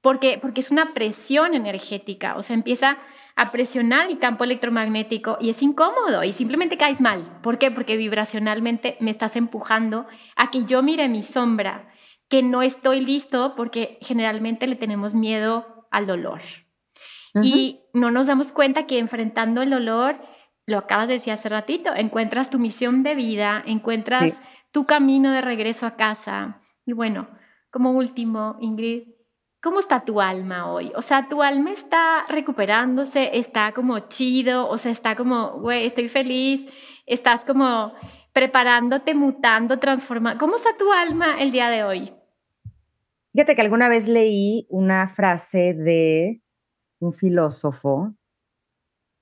[0.00, 2.98] porque, porque es una presión energética, o sea, empieza
[3.36, 7.40] a presionar el campo electromagnético y es incómodo y simplemente caes mal.
[7.42, 7.70] ¿Por qué?
[7.70, 10.06] Porque vibracionalmente me estás empujando
[10.36, 11.88] a que yo mire mi sombra,
[12.28, 16.40] que no estoy listo porque generalmente le tenemos miedo al dolor.
[17.42, 20.20] Y no nos damos cuenta que enfrentando el dolor,
[20.66, 25.40] lo acabas de decir hace ratito, encuentras tu misión de vida, encuentras tu camino de
[25.40, 26.60] regreso a casa.
[26.84, 27.28] Y bueno,
[27.70, 29.11] como último, Ingrid,
[29.62, 30.90] ¿Cómo está tu alma hoy?
[30.96, 36.08] O sea, tu alma está recuperándose, está como chido, o sea, está como, güey, estoy
[36.08, 36.66] feliz,
[37.06, 37.92] estás como
[38.32, 40.40] preparándote, mutando, transformando.
[40.40, 42.12] ¿Cómo está tu alma el día de hoy?
[43.32, 46.42] Fíjate que alguna vez leí una frase de
[46.98, 48.16] un filósofo.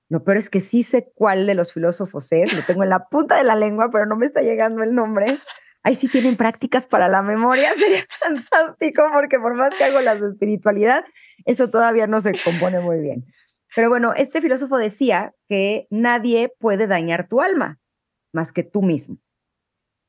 [0.09, 3.09] Lo peor es que sí sé cuál de los filósofos es, lo tengo en la
[3.11, 5.39] punta de la lengua, pero no me está llegando el nombre
[5.83, 10.21] ahí sí tienen prácticas para la memoria, sería fantástico porque por más que hago las
[10.21, 11.05] de espiritualidad,
[11.45, 13.25] eso todavía no se compone muy bien.
[13.75, 17.79] Pero bueno, este filósofo decía que nadie puede dañar tu alma
[18.33, 19.19] más que tú mismo.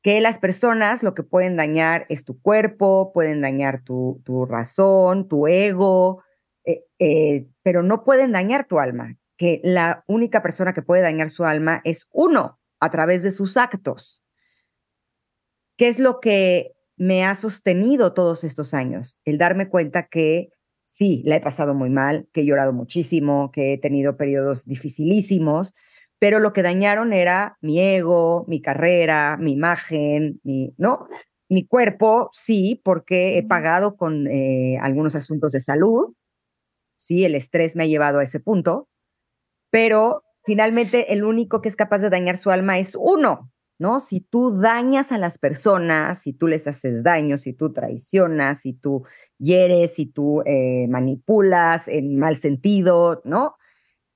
[0.03, 5.47] Que las personas lo que pueden dañar es tu cuerpo, pueden dañar tu, razón, tu
[5.47, 6.23] ego,
[6.65, 9.15] eh, eh, pero no pueden dañar tu alma.
[9.37, 13.57] Que la única persona que puede dañar su alma es uno a través de sus
[13.57, 14.20] actos.
[15.81, 19.19] ¿Qué es lo que me ha sostenido todos estos años?
[19.25, 20.49] El darme cuenta que
[20.85, 25.73] sí, la he pasado muy mal, que he llorado muchísimo, que he tenido periodos dificilísimos,
[26.19, 31.07] pero lo que dañaron era mi ego, mi carrera, mi imagen, mi, ¿no?
[31.49, 36.13] Mi cuerpo, sí, porque he pagado con eh, algunos asuntos de salud,
[36.95, 38.87] sí, el estrés me ha llevado a ese punto,
[39.71, 43.51] pero finalmente el único que es capaz de dañar su alma es uno,
[43.81, 43.99] ¿no?
[43.99, 48.73] Si tú dañas a las personas, si tú les haces daño, si tú traicionas, si
[48.73, 49.05] tú
[49.39, 53.55] hieres, si tú eh, manipulas en mal sentido, ¿no?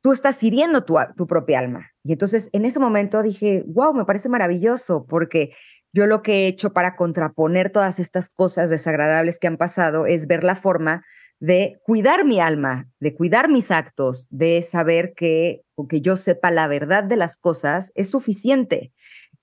[0.01, 1.89] Tú estás hiriendo tu, tu propia alma.
[2.03, 5.55] Y entonces en ese momento dije, wow, me parece maravilloso porque
[5.93, 10.27] yo lo que he hecho para contraponer todas estas cosas desagradables que han pasado es
[10.27, 11.03] ver la forma
[11.39, 16.67] de cuidar mi alma, de cuidar mis actos, de saber que, aunque yo sepa la
[16.67, 18.93] verdad de las cosas, es suficiente.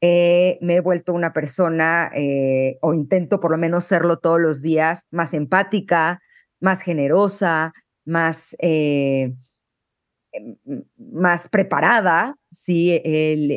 [0.05, 4.61] Eh, me he vuelto una persona, eh, o intento por lo menos serlo todos los
[4.61, 6.21] días, más empática,
[6.61, 7.73] más generosa,
[8.05, 9.33] más, eh,
[10.99, 12.37] más preparada.
[12.51, 13.01] Sí,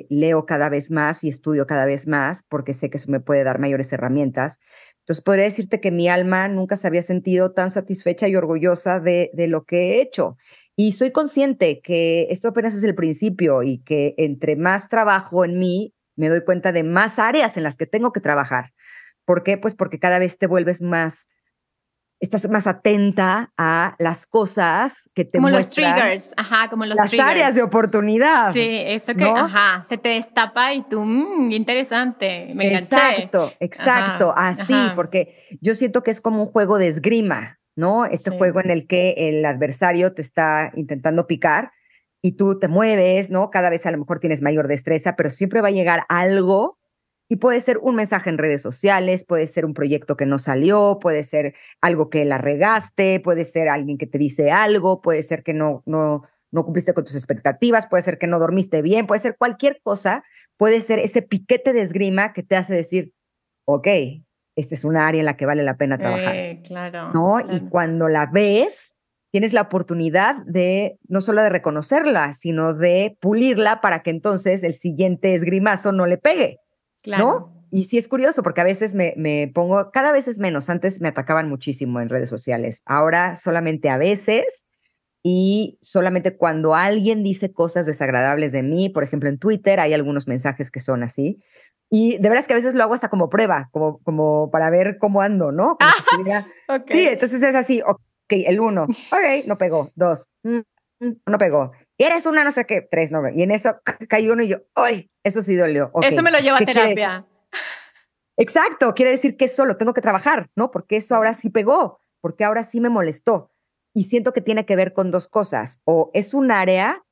[0.10, 3.44] leo cada vez más y estudio cada vez más porque sé que eso me puede
[3.44, 4.60] dar mayores herramientas.
[5.00, 9.48] Entonces podría decirte que mi alma nunca se había sentido tan satisfecha y orgullosa de
[9.50, 10.38] lo que he hecho.
[10.76, 15.58] Y soy consciente que esto apenas es el principio y que entre más trabajo en
[15.58, 18.74] mí, me doy cuenta de más áreas en las que tengo que trabajar.
[19.26, 19.58] ¿Por qué?
[19.58, 21.28] Pues porque cada vez te vuelves más
[22.20, 27.14] estás más atenta a las cosas que te como los triggers, ajá, como los las
[27.20, 28.54] áreas de oportunidad.
[28.54, 32.96] Sí, eso que, ajá, se te destapa y tú, mmm, interesante, me enganché.
[32.96, 38.06] Exacto, exacto, así, porque yo siento que es como un juego de esgrima, ¿no?
[38.06, 41.72] Este juego en el que el adversario te está intentando picar
[42.26, 43.52] y tú te mueves, ¿no?
[43.52, 46.80] Cada vez a lo mejor tienes mayor destreza, pero siempre va a llegar algo
[47.30, 50.98] y puede ser un mensaje en redes sociales, puede ser un proyecto que no salió,
[51.00, 55.44] puede ser algo que la regaste, puede ser alguien que te dice algo, puede ser
[55.44, 59.22] que no, no, no cumpliste con tus expectativas, puede ser que no dormiste bien, puede
[59.22, 60.24] ser cualquier cosa,
[60.58, 63.14] puede ser ese piquete de esgrima que te hace decir,
[63.66, 63.88] ok,
[64.56, 66.36] esta es una área en la que vale la pena trabajar.
[66.36, 67.12] Eh, claro.
[67.14, 67.40] ¿no?
[67.40, 68.95] Y cuando la ves,
[69.36, 74.74] tienes la oportunidad de no solo de reconocerla, sino de pulirla para que entonces el
[74.74, 76.60] siguiente esgrimazo no le pegue.
[77.06, 77.54] ¿no?
[77.70, 81.02] Y sí es curioso porque a veces me, me, pongo, cada vez es menos, antes
[81.02, 84.64] me atacaban muchísimo en redes sociales, ahora solamente a veces
[85.22, 90.30] y solamente cuando alguien dice cosas desagradables de mí, por ejemplo en Twitter hay algunos
[90.30, 91.44] mensajes que son así.
[91.90, 94.98] Y de veras que a veces lo hago hasta como prueba, como, como para ver
[94.98, 95.78] cómo ando, ¿no?
[96.86, 97.82] Sí, entonces es así,
[98.26, 100.60] ok, el uno, ok, no pegó, dos, mm,
[101.00, 104.34] mm, no pegó, y eres una no sé qué, tres, no, y en eso cayó
[104.34, 105.10] uno y yo, ¡ay!
[105.24, 105.92] Eso sí dolió.
[106.02, 107.26] eso me lo lleva a terapia.
[108.38, 110.72] Exacto, quiere decir que eso lo tengo que trabajar, ¿no?
[110.72, 113.52] Porque eso ahora sí pegó, porque ahora sí me molestó.
[113.94, 115.82] Y siento que tiene que ver con dos cosas.
[115.86, 117.04] O es un área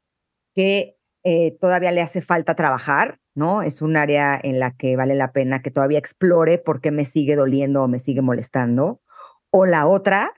[0.54, 3.62] que eh, todavía le hace falta trabajar, ¿no?
[3.62, 7.06] Es un área en la que vale la pena que todavía explore por qué me
[7.06, 9.02] sigue doliendo o me sigue molestando.
[9.50, 10.34] O la otra,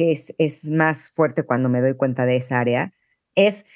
[0.00, 2.94] que es, es más fuerte cuando me doy cuenta de esa área,
[3.34, 3.66] es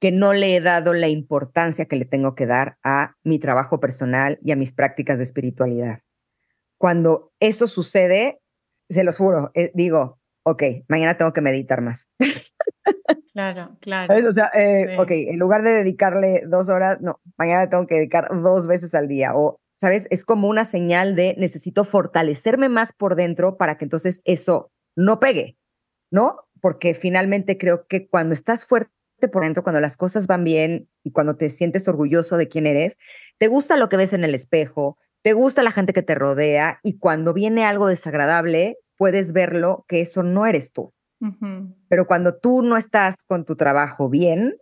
[0.00, 3.78] que no le he dado la importancia que le tengo que dar a mi trabajo
[3.78, 6.00] personal y a mis prácticas de espiritualidad.
[6.78, 8.40] Cuando eso sucede,
[8.88, 12.10] se los juro, eh, digo, ok, mañana tengo que meditar más.
[13.32, 14.28] Claro, claro.
[14.28, 18.28] O sea, eh, ok, en lugar de dedicarle dos horas, no, mañana tengo que dedicar
[18.42, 19.30] dos veces al día.
[19.36, 20.08] O, ¿sabes?
[20.10, 25.20] Es como una señal de necesito fortalecerme más por dentro para que entonces eso no
[25.20, 25.56] pegue,
[26.10, 26.40] ¿no?
[26.60, 28.92] Porque finalmente creo que cuando estás fuerte
[29.32, 32.98] por dentro, cuando las cosas van bien y cuando te sientes orgulloso de quién eres,
[33.38, 36.78] te gusta lo que ves en el espejo, te gusta la gente que te rodea
[36.82, 40.92] y cuando viene algo desagradable, puedes verlo que eso no eres tú.
[41.88, 44.56] Pero cuando tú no estás con tu trabajo bien,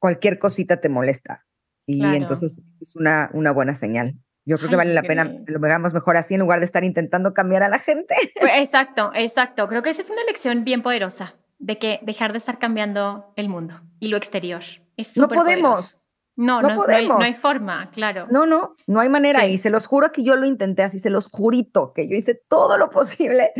[0.00, 1.46] cualquier cosita te molesta.
[1.86, 4.16] Y entonces es una, una buena señal.
[4.46, 7.34] Yo creo que vale la pena lo hagamos mejor así en lugar de estar intentando
[7.34, 8.14] cambiar a la gente.
[8.40, 9.66] Pues, exacto, exacto.
[9.66, 13.48] Creo que esa es una lección bien poderosa de que dejar de estar cambiando el
[13.48, 14.62] mundo y lo exterior.
[14.96, 16.00] Es no podemos.
[16.36, 17.18] No, no, podemos.
[17.18, 18.26] No hay, forma, claro.
[18.30, 19.46] No, no, no hay manera.
[19.46, 22.34] Y se los juro que yo lo intenté así, se los jurito que yo hice
[22.34, 23.52] todo lo posible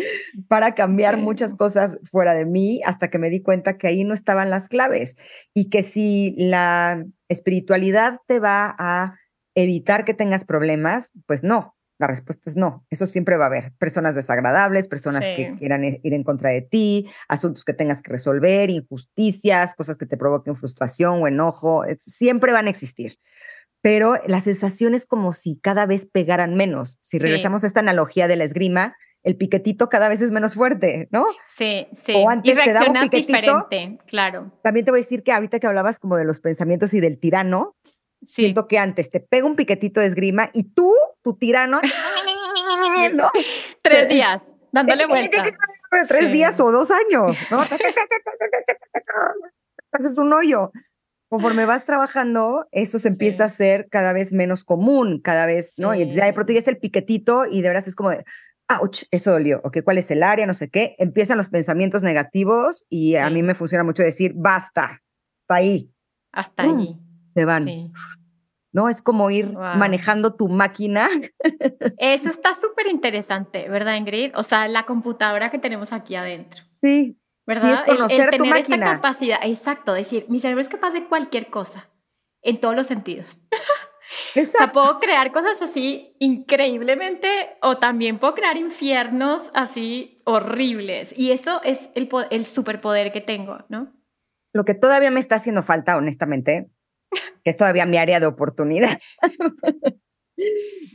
[0.47, 4.13] para cambiar muchas cosas fuera de mí hasta que me di cuenta que ahí no
[4.13, 5.17] estaban las claves
[5.55, 9.17] y que si la espiritualidad te va a
[9.57, 12.85] evitar que tengas problemas, pues no, la respuesta es no.
[12.91, 13.73] Eso siempre va a haber.
[13.79, 18.71] Personas desagradables, personas que quieran ir en contra de ti, asuntos que tengas que resolver,
[18.71, 21.85] injusticias, cosas que te provoquen frustración o enojo.
[22.01, 23.19] Siempre van a existir.
[23.81, 26.99] Pero la sensación es como si cada vez pegaran menos.
[27.01, 31.09] Si regresamos a esta analogía de la esgrima, el piquetito cada vez es menos fuerte,
[31.11, 31.27] ¿no?
[31.47, 32.13] Sí, sí.
[32.15, 34.53] O antes y reaccionas diferente, claro.
[34.63, 37.19] También te voy a decir que ahorita que hablabas como de los pensamientos y del
[37.19, 37.75] tirano,
[38.25, 40.93] Siento que antes te pega un piquetito de esgrima y tú,
[41.23, 41.81] tu tirano,
[43.83, 45.45] Tres días, dándole vuelta.
[46.09, 47.61] Tres días o dos años, ¿no?
[49.93, 50.73] Haces un hoyo.
[51.29, 55.95] Conforme vas trabajando, eso se empieza a ser cada vez menos común, cada vez, ¿no?
[55.95, 58.25] Y ya de pronto ya es el piquetito y de veras es como de,
[58.69, 60.47] ouch, eso dolió, ok, ¿cuál es el área?
[60.47, 60.95] No sé qué.
[60.99, 65.03] Empiezan los pensamientos negativos y a mí me funciona mucho decir, basta,
[65.43, 65.91] hasta ahí.
[66.33, 66.97] Hasta ahí
[67.37, 67.93] se van.
[68.73, 68.89] ¿No?
[68.89, 71.09] Es como ir manejando tu máquina.
[71.99, 74.33] Eso está súper interesante, ¿verdad, Ingrid?
[74.35, 76.63] O sea, la computadora que tenemos aquí adentro.
[76.65, 77.19] Sí.
[77.47, 77.75] ¿Verdad?
[77.75, 81.89] es conocer el, tener esta capacidad, exacto, decir, mi cerebro es capaz de cualquier cosa,
[82.43, 83.41] en todos los sentidos.
[83.49, 83.61] Exacto.
[84.37, 87.29] O sea, puedo crear cosas así increíblemente
[87.61, 91.13] o también puedo crear infiernos así horribles.
[91.19, 93.93] Y eso es el, el superpoder que tengo, ¿no?
[94.53, 96.71] Lo que todavía me está haciendo falta, honestamente,
[97.45, 98.99] que es todavía mi área de oportunidad,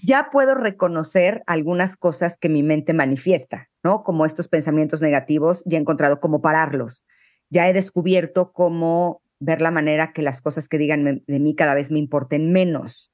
[0.04, 4.04] ya puedo reconocer algunas cosas que mi mente manifiesta, ¿no?
[4.04, 7.06] Como estos pensamientos negativos, ya he encontrado cómo pararlos.
[7.50, 11.74] Ya he descubierto cómo ver la manera que las cosas que digan de mí cada
[11.74, 13.12] vez me importen menos.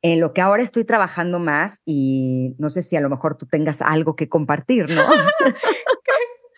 [0.00, 3.46] En lo que ahora estoy trabajando más y no sé si a lo mejor tú
[3.46, 5.02] tengas algo que compartir, ¿no?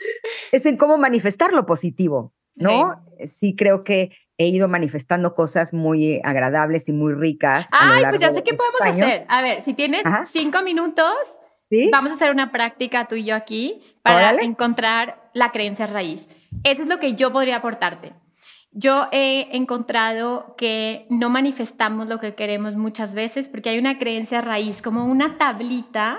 [0.53, 3.03] es en cómo manifestar lo positivo, ¿no?
[3.27, 3.57] Sí.
[3.57, 7.69] creo que he ido manifestando cosas muy agradables y muy ricas.
[7.73, 9.27] Ay, pues ya sé qué podemos hacer.
[9.29, 11.13] A ver, si tienes cinco minutos,
[11.93, 16.27] vamos a hacer una práctica tú y yo aquí para encontrar la creencia raíz.
[16.65, 18.15] Eso es lo que yo podría aportarte.
[18.73, 24.41] Yo he encontrado que no manifestamos lo que queremos muchas veces porque hay una creencia
[24.41, 26.19] raíz, como una tablita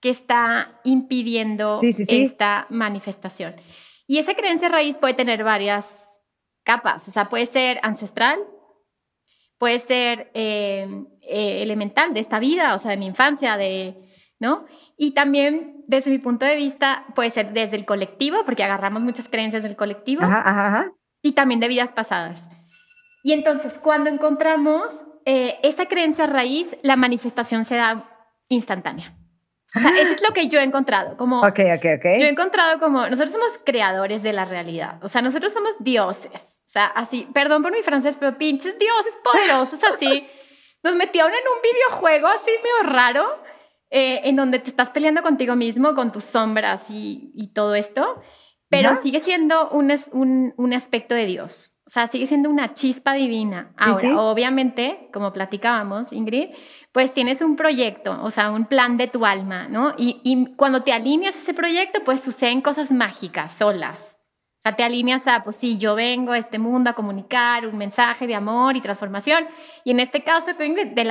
[0.00, 3.54] que está impidiendo esta manifestación.
[4.08, 6.15] Y esa creencia raíz puede tener varias
[6.66, 8.40] capas, o sea, puede ser ancestral,
[9.56, 10.86] puede ser eh,
[11.22, 13.96] eh, elemental de esta vida, o sea, de mi infancia, de,
[14.40, 14.66] ¿no?
[14.98, 19.28] Y también, desde mi punto de vista, puede ser desde el colectivo, porque agarramos muchas
[19.28, 20.22] creencias del colectivo,
[21.22, 22.50] y también de vidas pasadas.
[23.22, 24.92] Y entonces, cuando encontramos
[25.24, 28.10] eh, esa creencia raíz, la manifestación se da
[28.48, 29.16] instantánea.
[29.76, 31.16] O sea, eso es lo que yo he encontrado.
[31.16, 32.04] Como, ok, ok, ok.
[32.18, 34.98] Yo he encontrado como, nosotros somos creadores de la realidad.
[35.02, 36.42] O sea, nosotros somos dioses.
[36.64, 40.26] O sea, así, perdón por mi francés, pero pinches dioses poderosos así.
[40.82, 43.42] Nos metieron en un videojuego así medio raro,
[43.90, 48.22] eh, en donde te estás peleando contigo mismo, con tus sombras y, y todo esto.
[48.68, 51.72] Pero sigue siendo un, un, un, aspecto de Dios.
[51.86, 53.72] O sea, sigue siendo una chispa divina.
[53.78, 56.50] Ahora, obviamente, como platicábamos, Ingrid,
[56.96, 59.94] pues tienes un proyecto, o sea, un plan de tu alma, ¿no?
[59.98, 64.18] Y, cuando te alineas a ese proyecto, pues suceden cosas mágicas, solas.
[64.60, 67.76] O sea, te alineas a, pues sí, yo vengo a este mundo a comunicar un
[67.76, 69.46] mensaje de amor y transformación.
[69.84, 70.52] Y en este caso,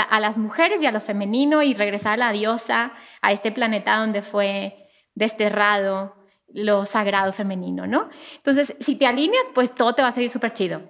[0.09, 3.97] a las mujeres y a lo femenino y regresar a la diosa, a este planeta
[3.97, 6.15] donde fue desterrado
[6.51, 8.09] lo sagrado femenino, ¿no?
[8.37, 10.81] Entonces, si te alineas, pues todo te va a salir súper chido.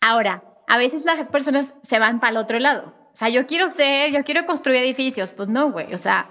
[0.00, 3.70] Ahora, a veces las personas se van para el otro lado o sea, yo quiero
[3.70, 5.30] ser, yo quiero construir edificios.
[5.30, 5.94] Pues no, güey.
[5.94, 6.28] O sea,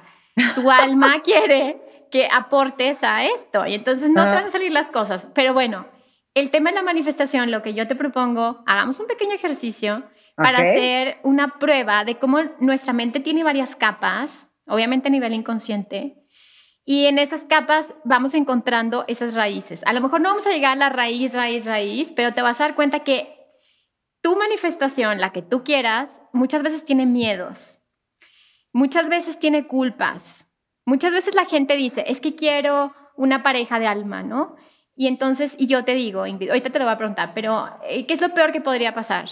[0.54, 1.82] tu alma quiere
[2.12, 5.28] que aportes a esto y entonces no te van a salir las cosas.
[5.34, 5.88] Pero bueno,
[6.36, 10.04] el tema de la manifestación, lo que yo te propongo, hagamos un pequeño ejercicio
[10.36, 16.18] para hacer una prueba de cómo nuestra mente tiene varias capas, obviamente a nivel inconsciente,
[16.86, 19.82] y en esas capas vamos encontrando esas raíces.
[19.88, 22.62] A lo mejor no vamos a llegar a la raíz, raíz, raíz, pero te vas
[22.62, 23.35] a dar cuenta que
[24.26, 27.82] tu manifestación, la que tú quieras, muchas veces tiene miedos,
[28.74, 30.48] muchas veces tiene culpas,
[30.84, 34.56] muchas veces la gente dice, es que quiero una pareja de alma, ¿no?
[34.96, 38.08] Y entonces, y yo te digo, Ingrid, ahorita te lo voy a preguntar, pero eh,
[38.08, 39.30] ¿qué es lo peor que podría pasar?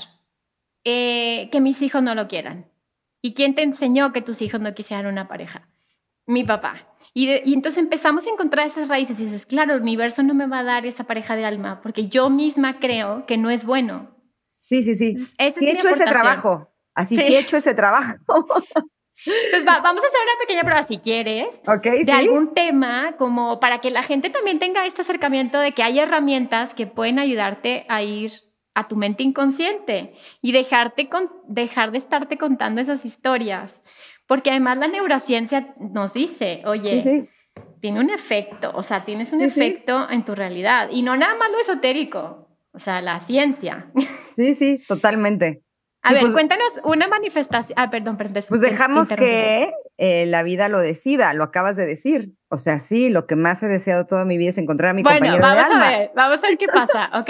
[0.84, 2.70] Eh, que mis hijos no lo quieran.
[3.20, 5.70] ¿Y quién te enseñó que tus hijos no quisieran una pareja?
[6.28, 6.88] Mi papá.
[7.16, 10.60] Y, entonces empezamos a encontrar esas raíces y dices, claro, el universo no me va
[10.60, 14.13] a dar esa pareja de alma porque yo misma creo que no es bueno.
[14.64, 15.18] Sí, sí, sí.
[15.20, 15.36] sí
[15.68, 16.72] he hecho ese trabajo.
[16.96, 17.22] Así sí.
[17.22, 18.16] he hecho ese trabajo.
[19.26, 21.62] Entonces vamos a hacer una pequeña prueba si quieres
[22.06, 26.00] de algún tema como para que la gente también tenga este acercamiento de que hay
[26.00, 28.32] herramientas que pueden ayudarte a ir
[28.74, 33.82] a tu mente inconsciente y dejarte con, dejar de estarte contando esas historias.
[34.28, 37.30] Porque además la neurociencia nos dice, oye,
[37.82, 41.52] tiene un efecto, o sea, tienes un efecto en tu realidad y no nada más
[41.52, 43.92] lo esotérico, o sea, la ciencia.
[44.36, 45.64] Sí, sí, totalmente.
[46.02, 47.78] A ver, pues cuéntanos una manifestación.
[47.80, 48.44] Ah, perdón, perdón.
[48.50, 52.34] Pues dejamos que eh, la vida lo decida, lo acabas de decir.
[52.50, 55.04] O sea, sí, lo que más he deseado toda mi vida es encontrar a mi
[55.04, 57.30] compañero Bueno, vamos a ver, vamos a ver qué pasa, ¿ok?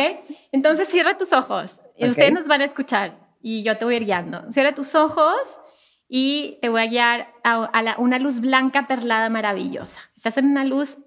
[0.51, 3.97] Entonces cierra tus ojos y ustedes nos van a escuchar y yo te voy a
[3.97, 4.49] ir guiando.
[4.49, 5.59] Cierra tus ojos
[6.07, 9.99] y te voy a guiar a, una luz blanca perlada maravillosa.
[10.15, 10.97] Estás en una luz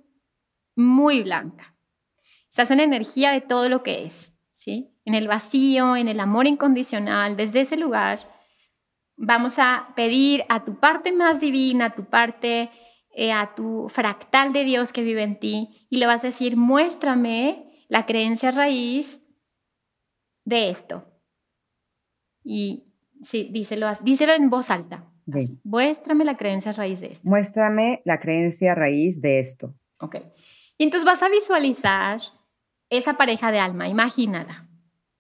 [0.76, 1.75] muy blanca.
[2.56, 4.90] Estás en energía de todo lo que es, ¿sí?
[5.04, 8.20] En el vacío, en el amor incondicional, desde ese lugar,
[9.14, 12.70] vamos a pedir a tu parte más divina, a tu parte,
[13.14, 16.56] eh, a tu fractal de Dios que vive en ti, y le vas a decir,
[16.56, 19.22] muéstrame la creencia raíz
[20.46, 21.04] de esto.
[22.42, 22.84] Y
[23.20, 25.12] sí, díselo, díselo en voz alta.
[25.62, 27.28] muéstrame la creencia raíz de esto.
[27.28, 29.74] Muéstrame la creencia raíz de esto.
[30.00, 30.16] Ok.
[30.78, 32.20] Y entonces vas a visualizar
[32.90, 34.68] esa pareja de alma, imagínala.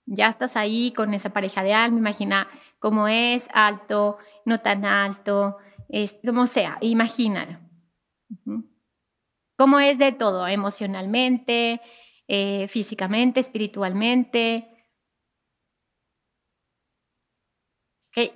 [0.06, 2.48] Ya estás ahí con esa pareja de alma, imagina
[2.78, 5.58] cómo es, alto, no tan alto,
[5.88, 7.58] es, como sea, imagínalo.
[9.56, 11.80] Cómo es de todo, emocionalmente,
[12.28, 14.68] eh, físicamente, espiritualmente.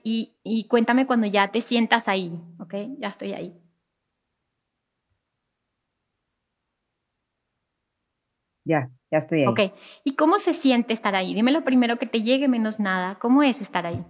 [0.05, 3.55] Y, y cuéntame cuando ya te sientas ahí, ok, ya estoy ahí.
[8.65, 9.47] Ya, ya estoy ahí.
[9.47, 9.61] Ok,
[10.05, 11.35] ¿y cómo se siente estar ahí?
[11.35, 13.19] Dime lo primero que te llegue menos nada.
[13.19, 14.05] ¿Cómo es estar ahí?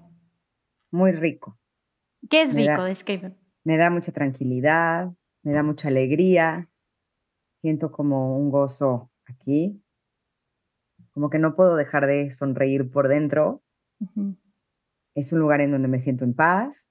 [0.91, 1.59] Muy rico.
[2.29, 2.85] ¿Qué es Me rico?
[2.85, 3.37] Describe.
[3.65, 6.69] Me da mucha tranquilidad, me da mucha alegría.
[7.53, 9.83] Siento como un gozo aquí.
[11.13, 13.63] Como que no puedo dejar de sonreír por dentro.
[15.15, 16.91] Es un lugar en donde me siento en paz.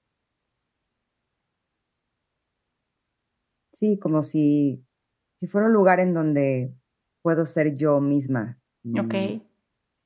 [3.72, 4.84] Sí, como si,
[5.34, 6.74] si fuera un lugar en donde
[7.22, 8.58] puedo ser yo misma.
[8.82, 9.14] Y- Ok.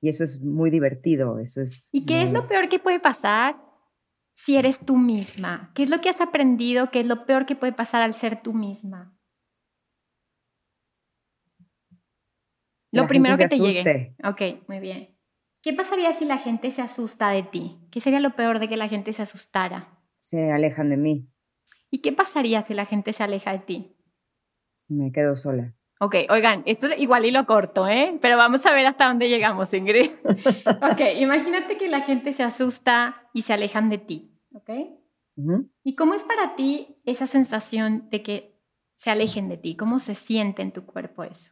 [0.00, 1.88] Y eso es muy divertido, eso es...
[1.92, 3.56] ¿Y qué es lo peor que puede pasar
[4.34, 5.72] si eres tú misma?
[5.74, 6.90] ¿Qué es lo que has aprendido?
[6.90, 9.16] ¿Qué es lo peor que puede pasar al ser tú misma?
[12.92, 13.80] Lo primero que te llegue.
[13.80, 14.16] asuste.
[14.24, 15.16] Ok, muy bien.
[15.62, 17.78] ¿Qué pasaría si la gente se asusta de ti?
[17.90, 19.98] ¿Qué sería lo peor de que la gente se asustara?
[20.18, 21.28] Se alejan de mí,
[21.90, 23.96] ¿Y qué pasaría si la gente se aleja de ti?
[24.88, 25.74] me quedo sola.
[26.04, 28.18] Ok, oigan, esto es igual y lo corto, ¿eh?
[28.20, 30.10] Pero vamos a ver hasta dónde llegamos, Ingrid.
[30.82, 34.70] ok, imagínate que la gente se asusta y se alejan de ti, ¿ok?
[35.82, 38.60] ¿Y cómo es para ti esa sensación de que
[38.94, 39.76] se alejen de ti?
[39.76, 41.50] ¿Cómo se siente en tu cuerpo eso?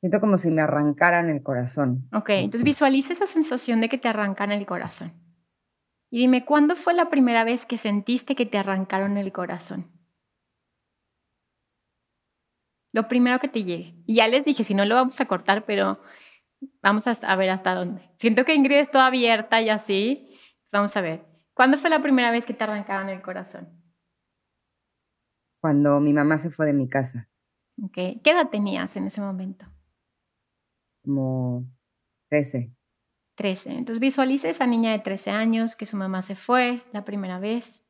[0.00, 2.08] Siento como si me arrancaran el corazón.
[2.12, 2.34] Ok, Sí.
[2.34, 5.14] entonces visualiza esa sensación de que te arrancan el corazón.
[6.10, 9.90] Y dime, ¿cuándo fue la primera vez que sentiste que te arrancaron el corazón?
[12.92, 13.94] Lo primero que te llegue.
[14.06, 16.00] Y ya les dije, si no lo vamos a cortar, pero
[16.82, 18.10] vamos a, ver hasta dónde.
[18.18, 20.38] Siento que Ingrid es toda abierta y así.
[20.70, 21.24] Vamos a ver.
[21.54, 23.68] ¿Cuándo fue la primera vez que te arrancaron el corazón?
[25.60, 27.28] Cuando mi mamá se fue de mi casa,
[27.82, 29.64] Ok, ¿Qué edad tenías en ese momento?
[31.02, 31.66] como
[32.28, 32.72] 13.
[33.34, 33.70] 13.
[33.70, 37.84] Entonces visualiza esa niña de 13 años que su mamá se fue la primera vez.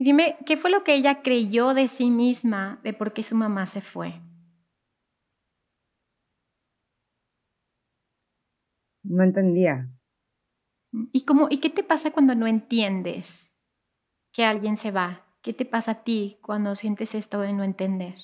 [0.00, 3.36] Y dime, ¿qué fue lo que ella creyó de sí misma de por qué su
[3.36, 4.22] mamá se fue?
[9.02, 9.90] No entendía.
[11.12, 13.52] ¿Y, cómo, ¿Y qué te pasa cuando no entiendes
[14.32, 15.26] que alguien se va?
[15.42, 18.14] ¿Qué te pasa a ti cuando sientes esto de no entender?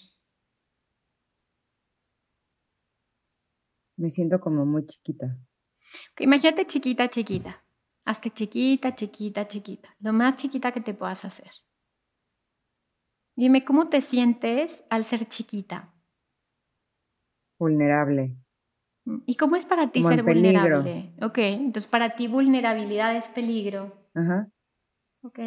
[3.98, 5.38] Me siento como muy chiquita.
[6.20, 7.62] Imagínate chiquita, chiquita.
[8.06, 9.94] Hazte chiquita, chiquita, chiquita.
[10.00, 11.50] Lo más chiquita que te puedas hacer.
[13.36, 15.92] Dime, ¿cómo te sientes al ser chiquita?
[17.58, 18.34] Vulnerable.
[19.26, 21.12] ¿Y cómo es para ti Como ser vulnerable?
[21.20, 23.94] Ok, entonces para ti vulnerabilidad es peligro.
[24.14, 24.50] Ajá.
[25.22, 25.38] Ok.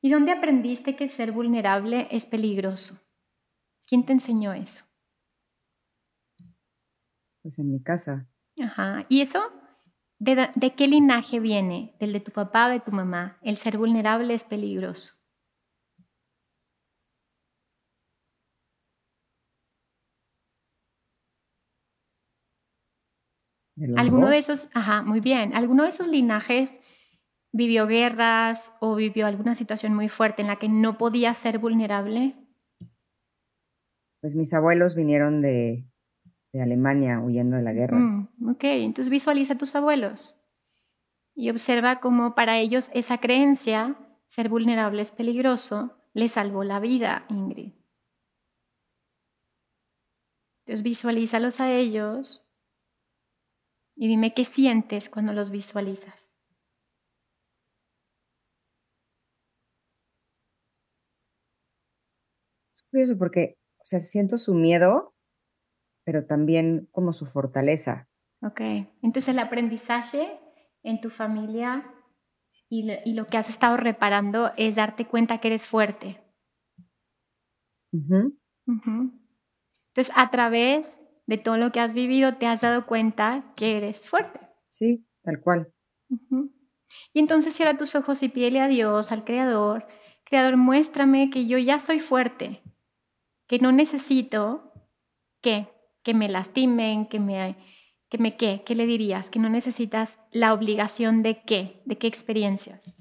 [0.00, 2.98] ¿Y dónde aprendiste que ser vulnerable es peligroso?
[3.86, 4.84] ¿Quién te enseñó eso?
[7.42, 8.26] Pues en mi casa.
[8.58, 9.04] Ajá.
[9.10, 9.52] ¿Y eso?
[10.18, 11.94] ¿De, de qué linaje viene?
[12.00, 13.38] ¿Del de tu papá o de tu mamá?
[13.42, 15.14] El ser vulnerable es peligroso.
[23.96, 26.72] ¿Alguno de esos, ajá, muy bien, alguno de esos linajes
[27.52, 32.34] vivió guerras o vivió alguna situación muy fuerte en la que no podía ser vulnerable?
[34.20, 35.84] Pues mis abuelos vinieron de,
[36.52, 37.98] de Alemania huyendo de la guerra.
[37.98, 40.36] Mm, ok, entonces visualiza a tus abuelos
[41.34, 47.26] y observa cómo para ellos esa creencia, ser vulnerable es peligroso, le salvó la vida,
[47.28, 47.72] Ingrid.
[50.60, 52.48] Entonces visualízalos a ellos
[53.96, 56.32] y dime qué sientes cuando los visualizas.
[62.72, 65.14] Es curioso porque, o sea, siento su miedo,
[66.04, 68.08] pero también como su fortaleza.
[68.42, 68.60] Ok,
[69.02, 70.38] entonces el aprendizaje
[70.82, 71.90] en tu familia
[72.68, 76.20] y, lo que has estado reparando es darte cuenta que eres fuerte.
[77.92, 84.08] Entonces, a través de todo lo que has vivido, te has dado cuenta que eres
[84.08, 84.40] fuerte.
[84.68, 85.72] Sí, tal cual.
[87.12, 89.86] Y entonces cierra tus ojos y pídele a Dios, al Creador,
[90.24, 92.62] Creador, muéstrame que yo ya soy fuerte,
[93.46, 94.72] que no necesito
[95.40, 95.68] que,
[96.02, 97.56] que me lastimen, que me,
[98.08, 99.28] que me qué, ¿qué le dirías?
[99.28, 102.93] Que no necesitas la obligación de qué, de qué experiencias.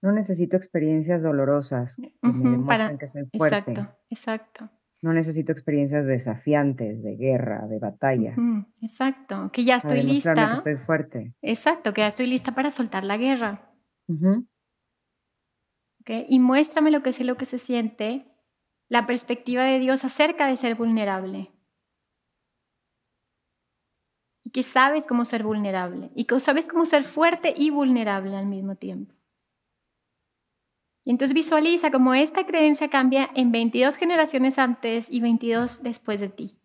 [0.00, 3.72] No necesito experiencias dolorosas que me para- que soy fuerte.
[3.72, 4.70] Exacto, exacto.
[5.00, 8.34] No necesito experiencias desafiantes, de guerra, de batalla.
[8.80, 10.54] Exacto, que ya estoy lista.
[10.56, 11.34] que soy fuerte.
[11.42, 13.72] Exacto, que ya estoy lista para soltar la guerra.
[14.08, 14.46] Ujú.
[16.00, 16.10] ¿ok?
[16.28, 18.26] Y muéstrame lo que es y lo que se siente,
[18.88, 21.52] la perspectiva de Dios acerca de ser vulnerable.
[24.44, 28.46] y que sabes cómo ser vulnerable y que sabes cómo ser fuerte y vulnerable al
[28.46, 29.14] mismo tiempo.
[31.04, 36.28] Y entonces visualiza cómo esta creencia cambia en 22 generaciones antes y 22 después de
[36.28, 36.58] ti.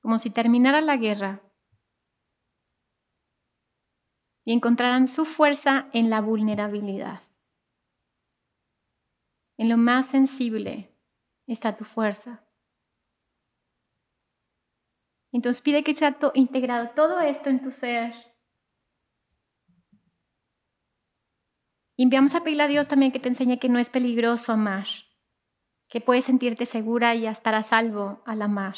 [0.00, 1.42] Como si terminara la guerra
[4.44, 7.22] y encontraran su fuerza en la vulnerabilidad.
[9.58, 10.96] En lo más sensible
[11.46, 12.44] está tu fuerza.
[15.32, 18.29] Entonces pide que sea integrado todo esto en tu ser.
[22.00, 24.86] Y enviamos a pedirle a Dios también que te enseñe que no es peligroso amar,
[25.86, 28.76] que puedes sentirte segura y estar a salvo al amar.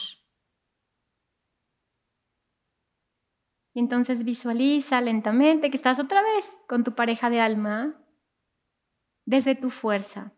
[3.74, 8.04] Y entonces visualiza lentamente que estás otra vez con tu pareja de alma
[9.24, 10.32] desde tu fuerza.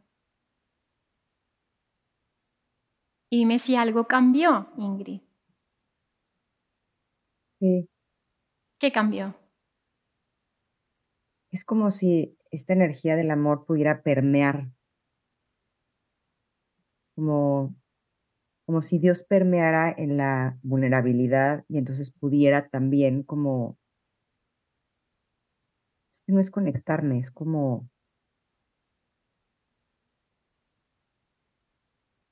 [3.31, 5.23] Y dime si algo cambió, Ingrid.
[7.61, 7.89] Sí.
[8.79, 9.35] ¿Qué cambió?
[11.51, 14.69] Es como si esta energía del amor pudiera permear,
[17.15, 17.75] como,
[18.67, 23.79] como si Dios permeara en la vulnerabilidad y entonces pudiera también como,
[26.13, 27.89] es que no es conectarme, es como,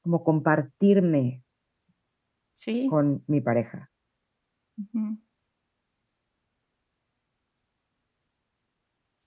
[0.02, 1.44] como compartirme
[2.54, 2.86] sí.
[2.88, 3.90] con mi pareja.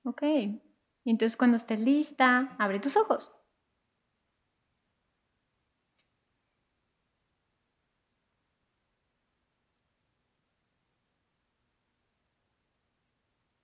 [0.03, 0.23] Ok.
[1.05, 3.31] Y entonces cuando estés lista, abre tus ojos.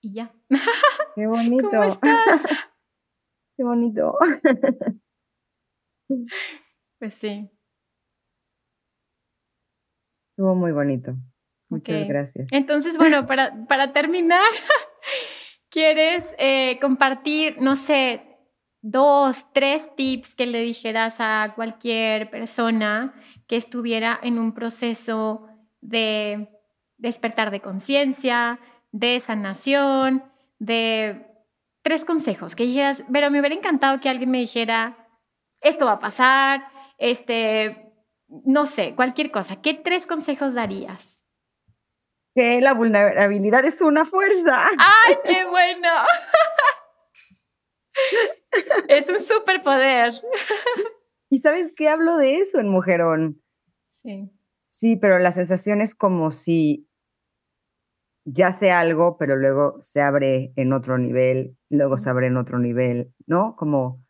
[0.02, 0.32] Y ya.
[1.16, 1.68] Qué bonito.
[1.70, 2.44] ¿Cómo estás?
[3.58, 4.18] Qué bonito.
[7.00, 7.50] Pues sí.
[10.30, 11.16] Estuvo muy bonito.
[11.70, 12.48] Muchas gracias.
[12.52, 14.42] Entonces, bueno, para, para terminar,
[15.72, 18.22] ¿quieres eh, compartir, no sé,
[18.82, 23.14] dos, tres tips que le dijeras a cualquier persona
[23.48, 25.48] que estuviera en un proceso
[25.80, 26.50] de
[26.98, 28.60] despertar de conciencia,
[28.92, 30.24] de sanación,
[30.60, 31.26] de
[31.82, 35.10] tres consejos que dijeras, pero me hubiera encantado que alguien me dijera,
[35.62, 36.68] esto va a pasar,
[36.98, 37.94] este,
[38.28, 39.62] no sé, cualquier cosa.
[39.62, 41.21] ¿Qué tres consejos darías?
[42.36, 44.68] Que la vulnerabilidad es una fuerza.
[44.78, 45.90] ¡Ay, qué bueno!
[48.88, 50.14] es un superpoder.
[51.30, 53.42] ¿Y sabes qué hablo de eso en Mujerón?
[53.90, 54.32] Sí.
[54.70, 56.88] Sí, pero la sensación es como si
[58.26, 62.60] ya sé algo, pero luego se abre en otro nivel, luego se abre en otro
[62.60, 63.56] nivel, ¿no?
[63.56, 64.04] Como,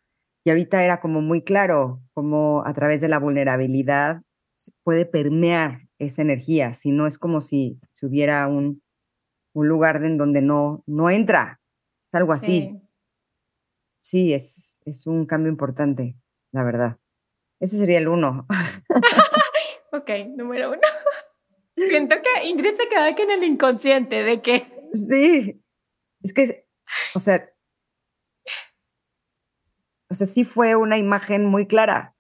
[0.43, 4.21] y ahorita era como muy claro, como a través de la vulnerabilidad
[4.83, 8.81] puede permear esa energía, si no es como si, si hubiera un,
[9.53, 11.61] un lugar en donde no, no entra,
[12.03, 12.81] es algo así.
[13.99, 16.17] Sí, es, es un cambio importante,
[16.51, 16.97] la verdad.
[17.59, 18.47] Ese sería el uno.
[19.91, 20.81] ok, número uno.
[21.75, 24.65] Siento que Ingrid se queda aquí en el inconsciente de que...
[24.93, 25.63] Sí,
[26.23, 26.67] es que,
[27.13, 27.47] o sea,
[30.09, 32.15] o sea, sí fue una imagen muy clara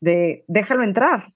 [0.00, 1.32] de déjalo entrar.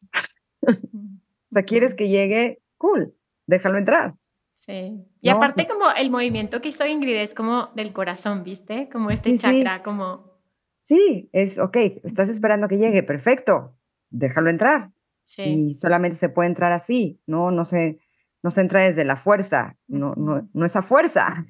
[0.94, 3.14] o sea, quieres que llegue, cool,
[3.46, 4.14] déjalo entrar.
[4.54, 5.04] Sí.
[5.20, 8.88] Y aparte como el movimiento que hizo Ingrid es como del corazón, ¿viste?
[8.90, 10.34] Como este chakra, como...
[10.78, 13.76] Sí, es, ok, estás esperando que llegue, perfecto,
[14.10, 14.92] déjalo entrar.
[15.24, 15.42] Sí.
[15.42, 17.50] Y solamente se puede entrar así, ¿no?
[17.50, 17.98] No se,
[18.42, 21.46] no se entra desde la fuerza, no, no, no esa fuerza.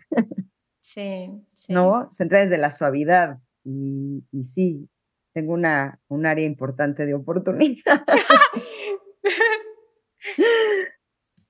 [0.80, 1.72] Sí, sí.
[1.72, 3.40] No, se entra desde la suavidad.
[3.64, 4.88] Y, y sí,
[5.32, 8.04] tengo una, un área importante de oportunidad.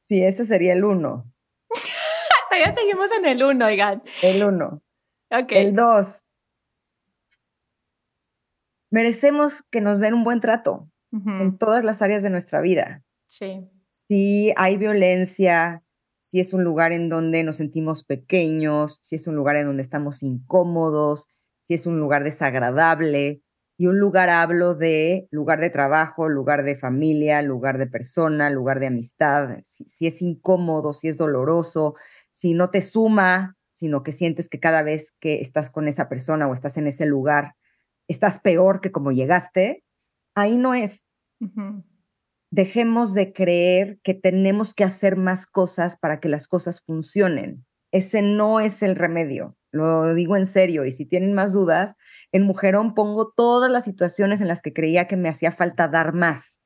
[0.00, 1.30] sí, ese sería el uno.
[2.58, 4.02] ya seguimos en el uno, oigan.
[4.22, 4.82] El uno.
[5.30, 5.52] Ok.
[5.52, 6.24] El dos.
[8.90, 13.02] Merecemos que nos den un buen trato en todas las áreas de nuestra vida.
[13.26, 13.68] Sí.
[13.88, 15.82] Si hay violencia,
[16.20, 19.82] si es un lugar en donde nos sentimos pequeños, si es un lugar en donde
[19.82, 21.28] estamos incómodos,
[21.60, 23.42] si es un lugar desagradable,
[23.78, 28.80] y un lugar hablo de lugar de trabajo, lugar de familia, lugar de persona, lugar
[28.80, 31.94] de amistad, si, es incómodo, si es doloroso,
[32.30, 36.48] si no te suma, sino que sientes que cada vez que estás con esa persona
[36.48, 37.54] o estás en ese lugar,
[38.08, 39.84] estás peor que como llegaste,
[40.34, 41.06] ahí no es.
[42.50, 47.66] Dejemos de creer que tenemos que hacer más cosas para que las cosas funcionen.
[47.92, 49.55] Ese no es el remedio.
[49.76, 51.96] Lo digo en serio y si tienen más dudas,
[52.32, 56.12] en Mujerón pongo todas las situaciones en las que creía que me hacía falta dar
[56.12, 56.60] más.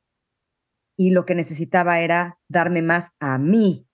[0.97, 3.89] y lo que necesitaba era darme más a mí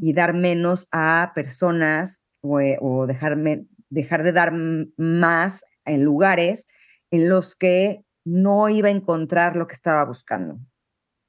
[0.00, 4.52] y dar menos a personas o, eh, o dejarme, dejar de dar
[4.96, 6.68] más en lugares
[7.10, 10.60] en los que no iba a encontrar lo que estaba buscando.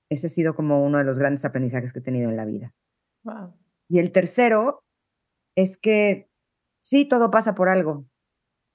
[0.07, 2.73] Ese ha sido como uno de los grandes aprendizajes que he tenido en la vida.
[3.89, 4.83] Y el tercero
[5.55, 6.27] es que
[6.83, 8.05] sí, todo pasa por algo.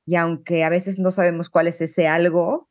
[0.06, 2.70] Y aunque a veces no sabemos cuál es ese algo,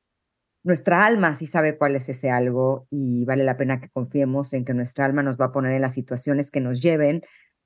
[0.63, 4.65] nuestra alma sí sabe cuál es ese algo y vale la pena que confiemos en
[4.65, 7.21] que nuestra alma nos va a poner en las situaciones que nos lleven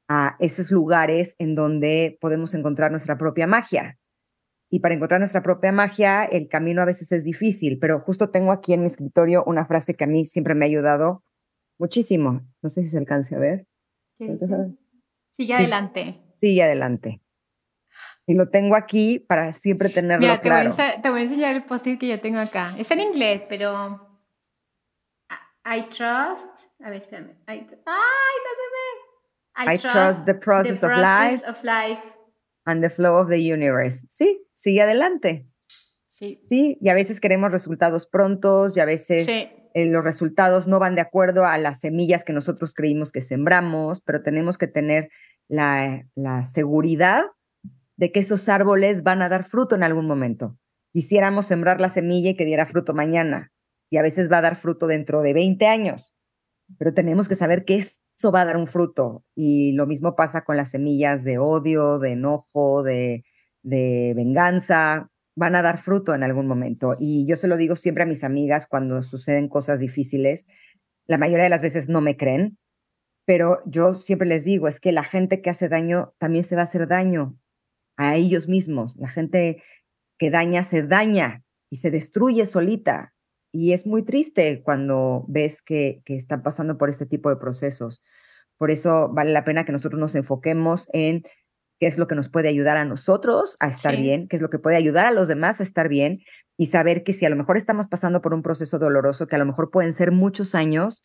[0.10, 3.98] a esos lugares en donde podemos encontrar nuestra propia magia.
[4.70, 8.52] Y para encontrar nuestra propia magia, el camino a veces es difícil, pero justo tengo
[8.52, 11.24] aquí en mi escritorio una frase que a mí siempre me ha ayudado
[11.80, 12.42] muchísimo.
[12.62, 13.66] No sé si se alcance a ver.
[15.32, 16.22] Sigue adelante.
[16.36, 17.22] Sigue adelante.
[18.32, 20.74] Y lo tengo aquí para siempre tenerlo Mira, claro.
[20.74, 22.74] Te voy, a, te voy a enseñar el post que yo tengo acá.
[22.78, 24.08] Está en inglés, pero...
[25.66, 26.72] I trust...
[26.80, 27.32] A ver, espérame.
[27.50, 29.74] I, ¡Ay, no se ve!
[29.74, 32.02] I, trust, the process, of, life of life.
[32.66, 34.08] And the flow of the universe.
[34.10, 35.46] Sí, sigue adelante.
[36.08, 36.40] Sí.
[36.42, 40.96] Sí, y a veces queremos resultados prontos y a veces eh, los resultados no van
[40.96, 45.10] de acuerdo a las semillas que nosotros creímos que sembramos, pero tenemos que tener
[45.50, 47.26] la, la seguridad
[48.02, 50.58] de que esos árboles van a dar fruto en algún momento.
[50.92, 53.52] Quisiéramos sembrar la semilla y que diera fruto mañana,
[53.92, 56.16] y a veces va a dar fruto dentro de 20 años,
[56.80, 59.24] pero tenemos que saber que eso va a dar un fruto.
[59.36, 63.24] Y lo mismo pasa con las semillas de odio, de enojo, de,
[63.62, 66.96] de venganza, van a dar fruto en algún momento.
[66.98, 70.48] Y yo se lo digo siempre a mis amigas cuando suceden cosas difíciles.
[71.06, 72.58] La mayoría de las veces no me creen,
[73.26, 76.62] pero yo siempre les digo, es que la gente que hace daño también se va
[76.62, 77.38] a hacer daño
[78.02, 78.96] a ellos mismos.
[78.98, 79.62] La gente
[80.18, 83.14] que daña se daña y se destruye solita.
[83.52, 88.02] Y es muy triste cuando ves que, que están pasando por este tipo de procesos.
[88.58, 91.24] Por eso vale la pena que nosotros nos enfoquemos en
[91.80, 94.50] qué es lo que nos puede ayudar a nosotros a estar bien, qué es lo
[94.50, 96.22] que puede ayudar a los demás a estar bien
[96.58, 99.40] y saber que si a lo mejor estamos pasando por un proceso doloroso, que a
[99.40, 101.04] lo mejor pueden ser muchos años,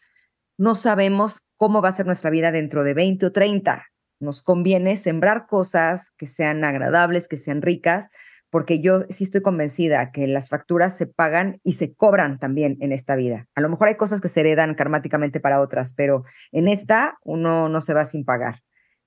[0.58, 3.86] no sabemos cómo va a ser nuestra vida dentro de 20 o 30
[4.20, 8.10] nos conviene sembrar cosas que sean agradables, que sean ricas,
[8.50, 12.92] porque yo sí estoy convencida que las facturas se pagan y se cobran también en
[12.92, 13.48] esta vida.
[13.54, 17.68] A lo mejor hay cosas que se heredan karmáticamente para otras, pero en esta uno
[17.68, 18.62] no se va sin pagar.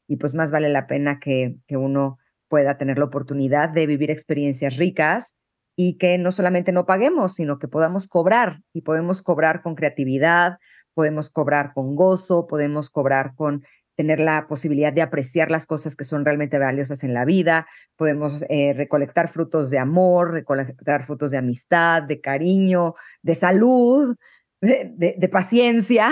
[0.07, 2.17] Y pues más vale la pena que, que uno
[2.47, 5.35] pueda tener la oportunidad de vivir experiencias ricas
[5.75, 10.57] y que no solamente no paguemos, sino que podamos cobrar y podemos cobrar con creatividad,
[10.93, 13.63] podemos cobrar con gozo, podemos cobrar con
[13.99, 17.67] tener la posibilidad de apreciar las cosas que son realmente valiosas en la vida,
[17.97, 24.15] podemos eh, recolectar frutos de amor, recolectar frutos de amistad, de cariño, de salud,
[24.61, 26.11] de, paciencia.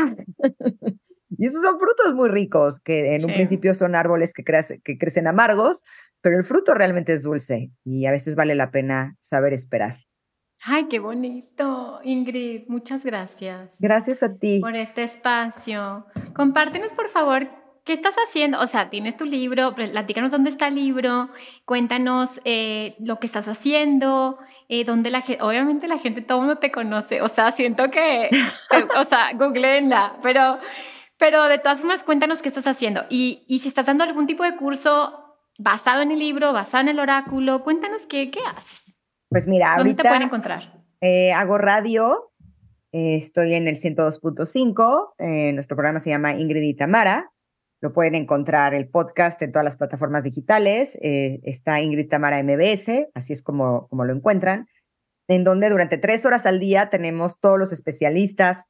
[1.29, 4.43] y esos son frutos muy ricos, que en un principio son árboles que,
[4.83, 5.81] que crecen amargos,
[6.19, 9.99] pero el fruto realmente es dulce y a veces vale la pena saber esperar.
[10.65, 12.67] Ay, qué bonito, Ingrid.
[12.67, 13.77] Muchas gracias.
[13.79, 14.59] Gracias a ti.
[14.59, 16.05] Por este espacio.
[16.33, 17.47] Compártenos, por favor,
[17.87, 18.59] ¿Qué estás haciendo?
[18.59, 21.29] O sea, tienes tu libro, platícanos dónde está el libro,
[21.63, 26.47] cuéntanos eh, lo que estás haciendo, eh, dónde la gente, obviamente la gente, todo el
[26.47, 28.29] mundo te conoce, o sea, siento que,
[28.97, 30.59] o sea, googleenla, pero,
[31.17, 33.05] pero de todas formas, cuéntanos qué estás haciendo.
[33.09, 36.89] Y, y si estás dando algún tipo de curso basado en el libro, basado en
[36.89, 38.97] el oráculo, cuéntanos qué, qué haces.
[39.29, 40.83] Pues mira, ¿Dónde ahorita te pueden encontrar?
[40.99, 42.33] Eh, hago radio,
[42.91, 47.31] estoy en el 102.5, nuestro programa se llama Ingrid y Tamara,
[47.81, 50.97] lo pueden encontrar el podcast en todas las plataformas digitales.
[51.01, 54.67] Eh, está Ingrid Tamara MBS, así es como, como lo encuentran,
[55.27, 58.65] en donde durante tres horas al día tenemos todos los especialistas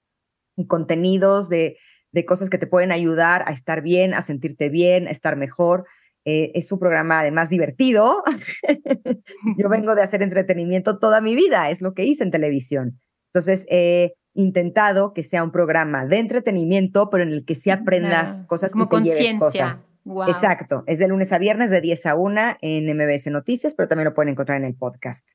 [0.57, 1.77] y contenidos de,
[2.11, 5.85] de cosas que te pueden ayudar a estar bien, a sentirte bien, a estar mejor.
[6.25, 8.23] Eh, es un programa además divertido.
[9.57, 12.99] Yo vengo de hacer entretenimiento toda mi vida, es lo que hice en televisión.
[13.31, 18.45] Entonces, eh, intentado que sea un programa de entretenimiento, pero en el que sí aprendas
[18.45, 19.85] cosas como cosas.
[20.05, 20.29] Wow.
[20.29, 24.05] Exacto, es de lunes a viernes de 10 a 1 en MBS Noticias, pero también
[24.05, 25.27] lo pueden encontrar en el podcast.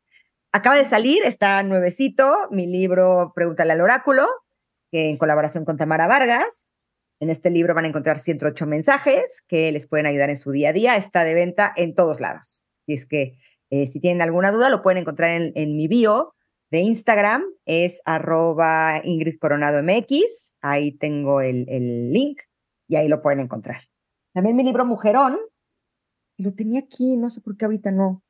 [0.52, 4.28] Acaba de salir, está nuevecito, mi libro Pregúntale al oráculo,
[4.92, 6.70] en colaboración con Tamara Vargas.
[7.20, 10.70] En este libro van a encontrar 108 mensajes que les pueden ayudar en su día
[10.70, 10.96] a día.
[10.96, 12.64] Está de venta en todos lados.
[12.78, 13.36] Si es que
[13.70, 16.34] eh, si tienen alguna duda, lo pueden encontrar en, en mi bio
[16.72, 20.56] de Instagram es arroba Ingrid Coronado MX.
[20.62, 22.40] Ahí tengo el, el, link
[22.88, 23.82] y ahí lo pueden encontrar.
[24.32, 25.38] También mi libro Mujerón.
[26.38, 28.22] Lo tenía aquí, no sé por qué ahorita no.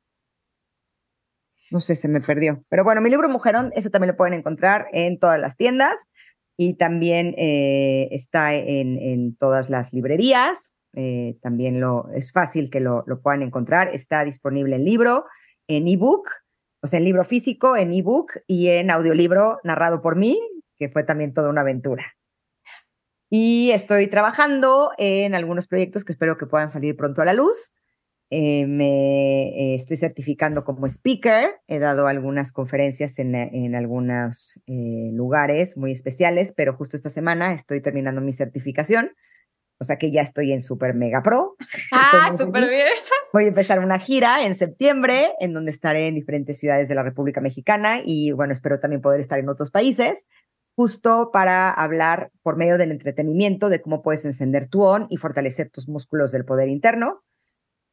[1.71, 2.65] No sé, se me perdió.
[2.67, 5.95] Pero bueno, mi libro Mujerón, ese también lo pueden encontrar en todas las tiendas.
[6.57, 10.75] y también eh, está en, en, todas las librerías.
[10.91, 13.95] Eh, también lo, es fácil que lo, lo, puedan encontrar.
[13.95, 15.25] Está disponible en libro,
[15.67, 16.27] en ebook,
[16.87, 20.39] sea, en libro físico, en ebook y en audiolibro narrado por mí,
[20.77, 22.13] que fue también toda una aventura.
[23.29, 27.73] Y estoy trabajando en algunos proyectos que espero que puedan salir pronto a la luz.
[28.29, 35.09] Eh, me eh, estoy certificando como speaker, he dado algunas conferencias en, en algunos eh,
[35.13, 39.11] lugares muy especiales, pero justo esta semana estoy terminando mi certificación,
[39.79, 41.55] o sea que ya estoy en Super Mega Pro.
[41.91, 42.87] Ah, súper bien.
[43.33, 47.03] Voy a empezar una gira en septiembre, en donde estaré en diferentes ciudades de la
[47.03, 50.27] República Mexicana y bueno, espero también poder estar en otros países,
[50.75, 55.69] justo para hablar por medio del entretenimiento de cómo puedes encender tu on y fortalecer
[55.69, 57.23] tus músculos del poder interno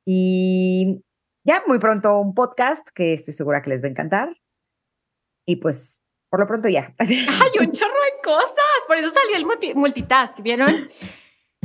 [0.05, 1.03] y
[1.45, 4.37] ya muy pronto un podcast que estoy segura que les va a encantar.
[5.47, 6.95] Y pues, por lo pronto ya.
[6.99, 8.81] Hay un chorro de cosas.
[8.87, 10.89] Por eso salió el multitask, ¿vieron?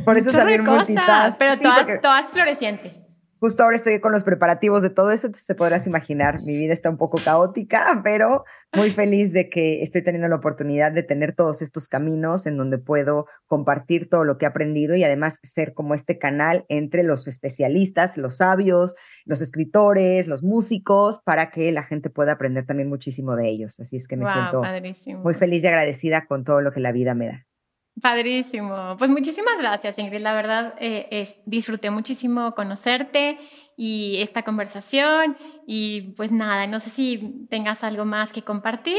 [0.03, 1.37] Por eso el multitask.
[1.37, 3.01] Pero todas, todas florecientes
[3.45, 6.73] justo ahora estoy con los preparativos de todo eso, entonces te podrás imaginar, mi vida
[6.73, 8.43] está un poco caótica, pero
[8.73, 12.79] muy feliz de que estoy teniendo la oportunidad de tener todos estos caminos en donde
[12.79, 17.27] puedo compartir todo lo que he aprendido y además ser como este canal entre los
[17.27, 18.95] especialistas, los sabios,
[19.25, 23.79] los escritores, los músicos, para que la gente pueda aprender también muchísimo de ellos.
[23.79, 24.63] Así es que me siento
[25.21, 27.45] muy feliz y agradecida con todo lo que la vida me da.
[28.01, 28.95] Padrísimo.
[28.97, 30.21] Pues muchísimas gracias, Ingrid.
[30.21, 33.37] La verdad, eh, disfruté muchísimo conocerte
[33.77, 35.37] y esta conversación.
[35.65, 38.97] Y pues nada, no sé si tengas algo más que compartir.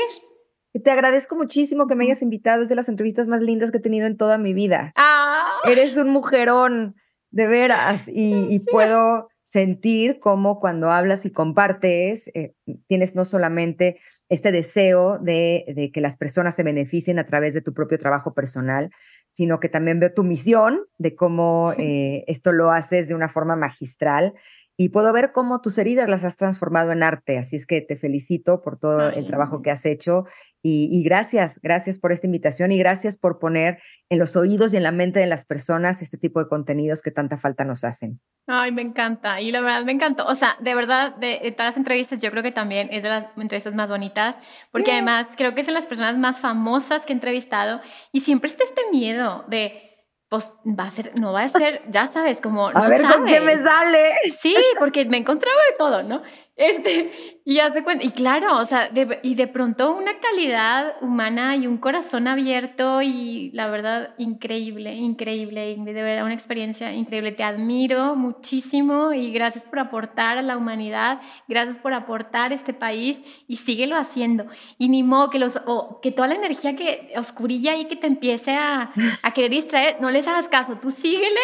[0.84, 2.62] Te agradezco muchísimo que me hayas invitado.
[2.62, 4.92] Es de las entrevistas más lindas que he tenido en toda mi vida.
[4.96, 5.60] Ah.
[5.64, 6.96] Eres un mujerón,
[7.36, 8.08] de veras.
[8.08, 12.54] Y, puedo sentir cómo cuando hablas y compartes, eh,
[12.88, 17.72] tienes no solamente este deseo de, que las personas se beneficien a través de tu
[17.72, 18.90] propio trabajo personal,
[19.28, 23.56] sino que también veo tu misión de cómo eh, esto lo haces de una forma
[23.56, 24.34] magistral
[24.76, 27.38] y puedo ver cómo tus heridas las has transformado en arte.
[27.38, 30.26] Así es que te felicito por todo el trabajo que has hecho
[30.68, 33.78] y, gracias, gracias por esta invitación y gracias por poner
[34.10, 37.12] en los oídos y en la mente de las personas este tipo de contenidos que
[37.12, 38.20] tanta falta nos hacen.
[38.48, 39.40] Ay, me encanta.
[39.40, 40.26] Y la verdad me encantó.
[40.26, 43.26] O sea, de verdad, de, todas las entrevistas, yo creo que también es de las
[43.36, 44.40] entrevistas más bonitas,
[44.72, 47.80] porque además creo que es de las personas más famosas que he entrevistado
[48.10, 49.85] y siempre está este miedo de
[50.28, 52.68] pues va a ser, no va a ser, ya sabes, como...
[52.68, 54.12] a ver con qué me sale.
[54.40, 56.22] Sí, porque me encontraba de todo, ¿no?
[56.56, 58.90] Este, y hace cuenta, y claro, o sea,
[59.22, 65.76] y de pronto una calidad humana y un corazón abierto y la verdad, increíble, increíble,
[65.76, 67.32] de verdad una experiencia increíble.
[67.32, 73.22] Te admiro muchísimo y gracias por aportar a la humanidad, gracias por aportar este país
[73.46, 74.46] y síguelo haciendo.
[74.78, 75.60] Y ni modo que, los,
[76.00, 78.92] que toda la energía que oscurilla y que te empiece a,
[79.22, 81.40] a querer distraer, no les hagas caso, tú síguele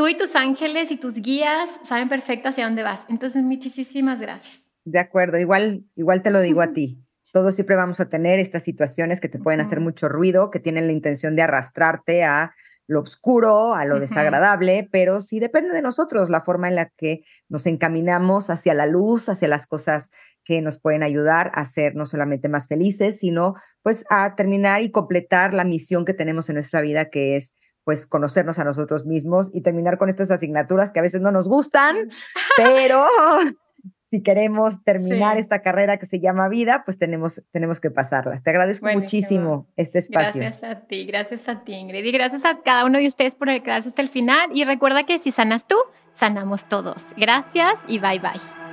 [0.00, 3.04] tú y tus ángeles y tus guías saben perfecto hacia dónde vas.
[3.10, 4.64] Entonces, muchísimas gracias.
[4.86, 7.04] De acuerdo, igual, igual te lo digo a ti.
[7.34, 10.86] Todos siempre vamos a tener estas situaciones que te pueden hacer mucho ruido, que tienen
[10.86, 12.54] la intención de arrastrarte a
[12.86, 17.20] lo oscuro, a lo desagradable, pero sí depende de nosotros la forma en la que
[17.50, 20.10] nos encaminamos hacia la luz, hacia las cosas
[20.44, 24.90] que nos pueden ayudar a ser no solamente más felices, sino pues a terminar y
[24.90, 27.54] completar la misión que tenemos en nuestra vida, que es
[27.84, 31.48] pues conocernos a nosotros mismos y terminar con estas asignaturas que a veces no nos
[31.48, 32.10] gustan,
[32.56, 33.06] pero
[34.10, 38.42] si queremos terminar esta carrera que se llama vida, pues tenemos, tenemos que pasarlas.
[38.42, 40.40] Te agradezco muchísimo este espacio.
[40.40, 42.04] Gracias a ti, gracias a ti, Ingrid.
[42.04, 44.50] Y gracias a cada uno de ustedes por quedarse hasta el final.
[44.52, 45.76] Y recuerda que si sanas tú,
[46.12, 47.02] sanamos todos.
[47.16, 48.69] Gracias y bye bye.